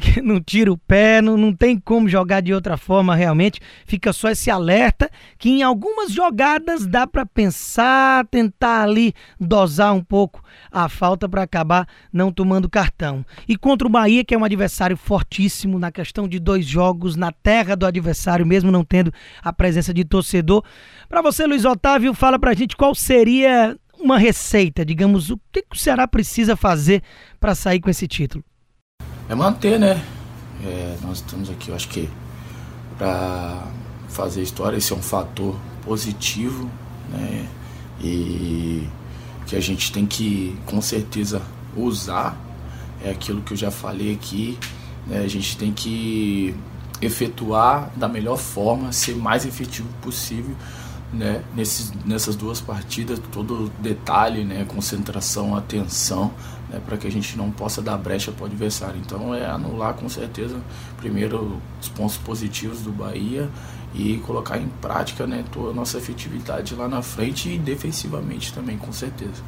não 0.24 0.42
tira 0.42 0.72
o 0.72 0.78
pé, 0.78 1.22
não, 1.22 1.38
não 1.38 1.54
tem 1.54 1.80
como 1.80 2.08
jogar 2.08 2.42
de 2.42 2.54
outra 2.54 2.78
forma 2.78 3.16
realmente. 3.16 3.60
Fica 3.86 4.14
só 4.14 4.30
esse 4.30 4.50
alerta 4.50 5.10
que 5.38 5.50
em 5.50 5.64
algumas 5.64 6.12
jogadas 6.12 6.86
dá 6.86 7.08
para 7.08 7.26
pensar, 7.26 8.26
tentar 8.28 8.84
ali 8.84 9.14
dosar 9.40 9.94
um 9.94 10.04
pouco 10.04 10.44
a 10.72 10.90
falta 10.90 11.28
para 11.28 11.44
acabar 11.44 11.88
não 12.12 12.32
tomando 12.32 12.70
cartão. 12.70 13.26
E 13.48 13.58
contra 13.58 13.88
o 13.88 13.92
Bahia, 13.92 14.24
que 14.24 14.34
é 14.34 14.38
um 14.38 14.44
adversário 14.44 14.98
fortíssimo 14.98 15.80
na 15.80 15.92
questão 15.92 16.28
de 16.28 16.40
dois 16.40 16.66
jogos 16.66 17.16
na 17.16 17.32
terra 17.32 17.76
do 17.76 17.86
adversário, 17.86 18.46
mesmo 18.46 18.72
não 18.72 18.84
tendo 18.84 19.14
a 19.42 19.52
presença 19.54 19.94
de 19.94 20.04
torcedor. 20.04 20.64
Para 21.10 21.22
você, 21.22 21.46
Luiz 21.46 21.66
Otávio, 21.66 22.14
fala 22.14 22.38
pra 22.38 22.54
gente 22.54 22.76
qual 22.76 22.94
seria 22.94 23.78
uma 24.08 24.18
receita, 24.18 24.86
digamos, 24.86 25.30
o 25.30 25.40
que, 25.52 25.64
o 25.72 25.78
Ceará 25.78 26.08
precisa 26.08 26.56
fazer 26.56 27.04
para 27.40 27.54
sair 27.54 27.80
com 27.80 27.90
esse 27.90 28.08
título? 28.08 28.44
é 29.30 29.36
manter, 29.36 29.80
né? 29.80 30.02
É, 30.64 30.98
nós 31.02 31.18
estamos 31.18 31.50
aqui, 31.50 31.70
eu 31.70 31.76
acho 31.76 31.90
que 31.90 32.10
para 32.98 33.68
fazer 34.10 34.42
história, 34.42 34.78
esse 34.78 34.92
é 34.94 34.96
um 34.96 35.02
fator 35.02 35.56
positivo, 35.84 36.70
né? 37.12 37.48
E 38.02 38.88
que 39.46 39.56
a 39.56 39.60
gente 39.60 39.92
tem 39.92 40.06
que, 40.06 40.58
com 40.66 40.82
certeza, 40.82 41.42
usar. 41.76 42.38
É 43.04 43.12
aquilo 43.12 43.42
que 43.42 43.54
eu 43.54 43.58
já 43.58 43.70
falei 43.70 44.14
aqui. 44.14 44.58
Né? 45.06 45.20
A 45.20 45.28
gente 45.28 45.58
tem 45.58 45.72
que 45.72 46.56
efetuar 47.02 47.92
da 47.96 48.08
melhor 48.08 48.38
forma, 48.38 48.92
ser 48.92 49.16
mais 49.16 49.46
efetivo 49.46 49.88
possível 50.02 50.56
né? 51.12 51.44
Nesses, 51.56 51.92
nessas 52.06 52.36
duas 52.36 52.60
partidas, 52.60 53.20
todo 53.32 53.72
detalhe, 53.80 54.44
né? 54.44 54.66
concentração, 54.66 55.56
atenção, 55.56 56.34
né, 56.70 56.82
para 56.86 56.98
que 56.98 57.08
a 57.08 57.12
gente 57.12 57.38
não 57.38 57.50
possa 57.50 57.82
dar 57.82 57.98
brecha 57.98 58.32
para 58.32 58.44
o 58.44 58.46
adversário. 58.48 59.00
Então 59.04 59.34
é 59.34 59.46
anular 59.46 59.94
com 59.94 60.10
certeza 60.10 60.60
primeiro 60.98 61.62
os 61.82 61.90
pontos 61.90 62.18
positivos 62.18 62.82
do 62.82 62.92
Bahia 62.92 63.50
e 63.94 64.18
colocar 64.26 64.58
em 64.58 64.68
prática 64.82 65.26
né, 65.26 65.44
toda 65.52 65.72
a 65.72 65.74
nossa 65.74 65.98
efetividade 65.98 66.76
lá 66.76 66.88
na 66.88 67.02
frente 67.02 67.50
e 67.50 67.58
defensivamente 67.58 68.54
também, 68.54 68.78
com 68.78 68.92
certeza. 68.92 69.42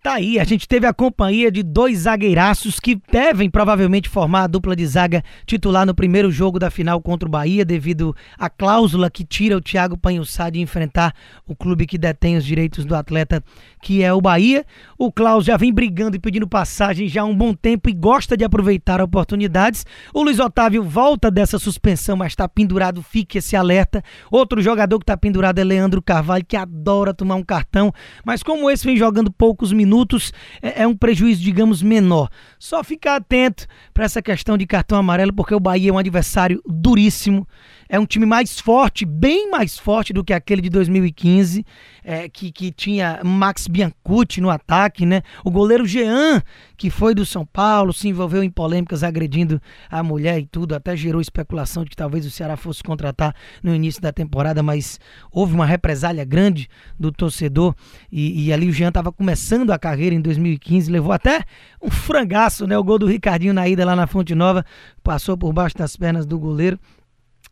Tá 0.00 0.14
aí, 0.14 0.38
a 0.38 0.44
gente 0.44 0.68
teve 0.68 0.86
a 0.86 0.94
companhia 0.94 1.50
de 1.50 1.60
dois 1.60 2.00
zagueiraços 2.00 2.78
que 2.78 3.00
devem 3.10 3.50
provavelmente 3.50 4.08
formar 4.08 4.44
a 4.44 4.46
dupla 4.46 4.76
de 4.76 4.86
zaga 4.86 5.24
titular 5.44 5.84
no 5.84 5.92
primeiro 5.92 6.30
jogo 6.30 6.56
da 6.56 6.70
final 6.70 7.02
contra 7.02 7.28
o 7.28 7.30
Bahia, 7.30 7.64
devido 7.64 8.14
à 8.38 8.48
cláusula 8.48 9.10
que 9.10 9.24
tira 9.24 9.56
o 9.56 9.60
Thiago 9.60 9.98
Panhussá 9.98 10.50
de 10.50 10.60
enfrentar 10.60 11.12
o 11.44 11.56
clube 11.56 11.84
que 11.84 11.98
detém 11.98 12.36
os 12.36 12.44
direitos 12.44 12.84
do 12.84 12.94
atleta, 12.94 13.42
que 13.82 14.00
é 14.00 14.12
o 14.12 14.20
Bahia. 14.20 14.64
O 14.96 15.10
Klaus 15.10 15.44
já 15.44 15.56
vem 15.56 15.74
brigando 15.74 16.16
e 16.16 16.20
pedindo 16.20 16.46
passagem 16.46 17.08
já 17.08 17.22
há 17.22 17.24
um 17.24 17.36
bom 17.36 17.52
tempo 17.52 17.90
e 17.90 17.92
gosta 17.92 18.36
de 18.36 18.44
aproveitar 18.44 19.00
oportunidades. 19.00 19.84
O 20.14 20.22
Luiz 20.22 20.38
Otávio 20.38 20.84
volta 20.84 21.28
dessa 21.28 21.58
suspensão, 21.58 22.16
mas 22.16 22.32
está 22.32 22.48
pendurado, 22.48 23.02
fique 23.02 23.38
esse 23.38 23.56
alerta. 23.56 24.00
Outro 24.30 24.62
jogador 24.62 24.96
que 25.00 25.02
está 25.02 25.16
pendurado 25.16 25.58
é 25.58 25.64
Leandro 25.64 26.00
Carvalho, 26.00 26.44
que 26.46 26.56
adora 26.56 27.12
tomar 27.12 27.34
um 27.34 27.42
cartão, 27.42 27.92
mas 28.24 28.44
como 28.44 28.70
esse 28.70 28.86
vem 28.86 28.96
jogando 28.96 29.32
poucos 29.32 29.72
minutos, 29.72 29.87
minutos 29.88 30.32
é, 30.60 30.82
é 30.82 30.86
um 30.86 30.94
prejuízo, 30.94 31.42
digamos, 31.42 31.82
menor. 31.82 32.28
Só 32.58 32.84
ficar 32.84 33.16
atento 33.16 33.66
para 33.94 34.04
essa 34.04 34.20
questão 34.20 34.58
de 34.58 34.66
cartão 34.66 34.98
amarelo, 34.98 35.32
porque 35.32 35.54
o 35.54 35.60
Bahia 35.60 35.90
é 35.90 35.92
um 35.92 35.98
adversário 35.98 36.62
duríssimo. 36.66 37.48
É 37.88 37.98
um 37.98 38.04
time 38.04 38.26
mais 38.26 38.60
forte, 38.60 39.06
bem 39.06 39.50
mais 39.50 39.78
forte 39.78 40.12
do 40.12 40.22
que 40.22 40.32
aquele 40.32 40.60
de 40.60 40.68
2015, 40.68 41.64
é, 42.04 42.28
que, 42.28 42.52
que 42.52 42.70
tinha 42.70 43.20
Max 43.24 43.66
Biancucci 43.66 44.40
no 44.40 44.50
ataque, 44.50 45.06
né? 45.06 45.22
O 45.44 45.50
goleiro 45.50 45.86
Jean, 45.86 46.42
que 46.76 46.90
foi 46.90 47.14
do 47.14 47.24
São 47.24 47.46
Paulo, 47.46 47.92
se 47.92 48.06
envolveu 48.08 48.42
em 48.42 48.50
polêmicas 48.50 49.02
agredindo 49.02 49.60
a 49.90 50.02
mulher 50.02 50.38
e 50.38 50.46
tudo, 50.46 50.74
até 50.74 50.94
gerou 50.96 51.20
especulação 51.20 51.82
de 51.82 51.90
que 51.90 51.96
talvez 51.96 52.26
o 52.26 52.30
Ceará 52.30 52.56
fosse 52.56 52.82
contratar 52.82 53.34
no 53.62 53.74
início 53.74 54.02
da 54.02 54.12
temporada, 54.12 54.62
mas 54.62 55.00
houve 55.32 55.54
uma 55.54 55.66
represália 55.66 56.24
grande 56.24 56.68
do 56.98 57.10
torcedor 57.10 57.74
e, 58.12 58.46
e 58.46 58.52
ali 58.52 58.68
o 58.68 58.72
Jean 58.72 58.88
estava 58.88 59.10
começando 59.10 59.70
a 59.70 59.78
carreira 59.78 60.14
em 60.14 60.20
2015, 60.20 60.90
levou 60.90 61.12
até 61.12 61.42
um 61.82 61.90
frangaço, 61.90 62.66
né? 62.66 62.76
O 62.76 62.84
gol 62.84 62.98
do 62.98 63.06
Ricardinho 63.06 63.54
na 63.54 63.66
ida 63.66 63.84
lá 63.84 63.96
na 63.96 64.06
Fonte 64.06 64.34
Nova, 64.34 64.64
passou 65.02 65.38
por 65.38 65.52
baixo 65.52 65.76
das 65.76 65.96
pernas 65.96 66.26
do 66.26 66.38
goleiro. 66.38 66.78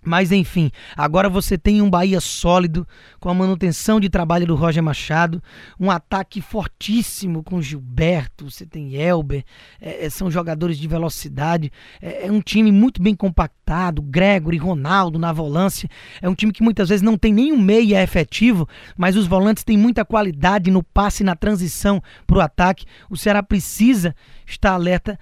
Mas 0.06 0.30
enfim, 0.30 0.70
agora 0.96 1.28
você 1.28 1.58
tem 1.58 1.82
um 1.82 1.90
Bahia 1.90 2.20
sólido, 2.20 2.86
com 3.18 3.28
a 3.28 3.34
manutenção 3.34 3.98
de 3.98 4.08
trabalho 4.08 4.46
do 4.46 4.54
Roger 4.54 4.80
Machado, 4.80 5.42
um 5.80 5.90
ataque 5.90 6.40
fortíssimo 6.40 7.42
com 7.42 7.60
Gilberto, 7.60 8.48
você 8.48 8.64
tem 8.64 8.94
Elber, 8.94 9.44
é, 9.80 10.06
é, 10.06 10.08
são 10.08 10.30
jogadores 10.30 10.78
de 10.78 10.86
velocidade, 10.86 11.72
é, 12.00 12.28
é, 12.28 12.30
um 12.30 12.40
time 12.40 12.70
muito 12.70 13.02
bem 13.02 13.16
compactado, 13.16 14.00
Gregory, 14.00 14.58
Ronaldo 14.58 15.18
na 15.18 15.32
volância, 15.32 15.88
é 16.22 16.28
um 16.28 16.36
time 16.36 16.52
que 16.52 16.62
muitas 16.62 16.88
vezes 16.88 17.02
não 17.02 17.18
tem 17.18 17.34
nenhum 17.34 17.60
meia 17.60 18.00
efetivo, 18.00 18.68
mas 18.96 19.16
os 19.16 19.26
volantes 19.26 19.64
têm 19.64 19.76
muita 19.76 20.04
qualidade 20.04 20.70
no 20.70 20.84
passe 20.84 21.24
na 21.24 21.34
transição 21.34 22.00
para 22.28 22.38
o 22.38 22.40
ataque. 22.40 22.84
O 23.10 23.16
Ceará 23.16 23.42
precisa 23.42 24.14
estar 24.46 24.70
alerta 24.70 25.18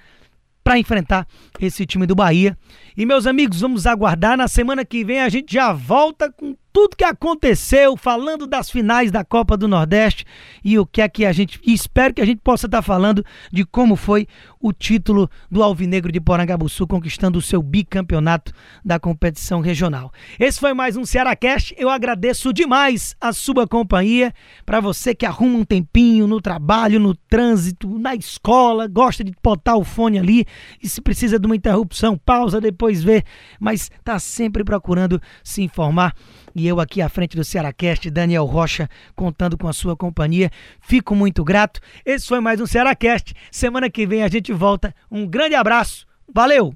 para 0.64 0.78
enfrentar 0.78 1.28
esse 1.60 1.84
time 1.84 2.06
do 2.06 2.14
Bahia. 2.14 2.56
E 2.96 3.04
meus 3.04 3.26
amigos, 3.26 3.60
vamos 3.60 3.86
aguardar. 3.86 4.36
Na 4.36 4.48
semana 4.48 4.84
que 4.84 5.04
vem 5.04 5.20
a 5.20 5.28
gente 5.28 5.52
já 5.52 5.72
volta 5.72 6.32
com 6.32 6.56
tudo 6.74 6.96
que 6.96 7.04
aconteceu, 7.04 7.96
falando 7.96 8.48
das 8.48 8.68
finais 8.68 9.12
da 9.12 9.24
Copa 9.24 9.56
do 9.56 9.68
Nordeste 9.68 10.26
e 10.64 10.76
o 10.76 10.84
que 10.84 11.00
é 11.00 11.08
que 11.08 11.24
a 11.24 11.32
gente. 11.32 11.60
espero 11.64 12.12
que 12.12 12.20
a 12.20 12.26
gente 12.26 12.40
possa 12.42 12.66
estar 12.66 12.82
falando 12.82 13.24
de 13.52 13.64
como 13.64 13.94
foi 13.94 14.26
o 14.60 14.72
título 14.72 15.30
do 15.48 15.62
Alvinegro 15.62 16.10
de 16.10 16.20
Porangabuçu 16.20 16.84
conquistando 16.84 17.38
o 17.38 17.42
seu 17.42 17.62
bicampeonato 17.62 18.52
da 18.84 18.98
competição 18.98 19.60
regional. 19.60 20.10
Esse 20.36 20.58
foi 20.58 20.74
mais 20.74 20.96
um 20.96 21.04
Cearacast. 21.04 21.76
Eu 21.78 21.88
agradeço 21.88 22.52
demais 22.52 23.14
a 23.20 23.32
sua 23.32 23.68
companhia. 23.68 24.34
Para 24.66 24.80
você 24.80 25.14
que 25.14 25.24
arruma 25.24 25.58
um 25.58 25.64
tempinho 25.64 26.26
no 26.26 26.40
trabalho, 26.40 26.98
no 26.98 27.14
trânsito, 27.14 28.00
na 28.00 28.16
escola, 28.16 28.88
gosta 28.88 29.22
de 29.22 29.32
botar 29.40 29.76
o 29.76 29.84
fone 29.84 30.18
ali 30.18 30.44
e 30.82 30.88
se 30.88 31.00
precisa 31.00 31.38
de 31.38 31.46
uma 31.46 31.54
interrupção, 31.54 32.18
pausa, 32.18 32.60
depois 32.60 33.00
vê, 33.00 33.22
mas 33.60 33.92
está 33.96 34.18
sempre 34.18 34.64
procurando 34.64 35.22
se 35.44 35.62
informar 35.62 36.12
e 36.54 36.66
eu 36.66 36.80
aqui 36.80 37.02
à 37.02 37.08
frente 37.08 37.36
do 37.36 37.44
Cearacast, 37.44 38.10
Daniel 38.10 38.44
Rocha, 38.44 38.88
contando 39.16 39.58
com 39.58 39.68
a 39.68 39.72
sua 39.72 39.96
companhia. 39.96 40.50
Fico 40.80 41.14
muito 41.14 41.42
grato. 41.42 41.80
Esse 42.04 42.26
foi 42.26 42.40
mais 42.40 42.60
um 42.60 42.66
Cearacast. 42.66 43.34
Semana 43.50 43.90
que 43.90 44.06
vem 44.06 44.22
a 44.22 44.28
gente 44.28 44.52
volta. 44.52 44.94
Um 45.10 45.26
grande 45.26 45.54
abraço. 45.54 46.06
Valeu! 46.32 46.74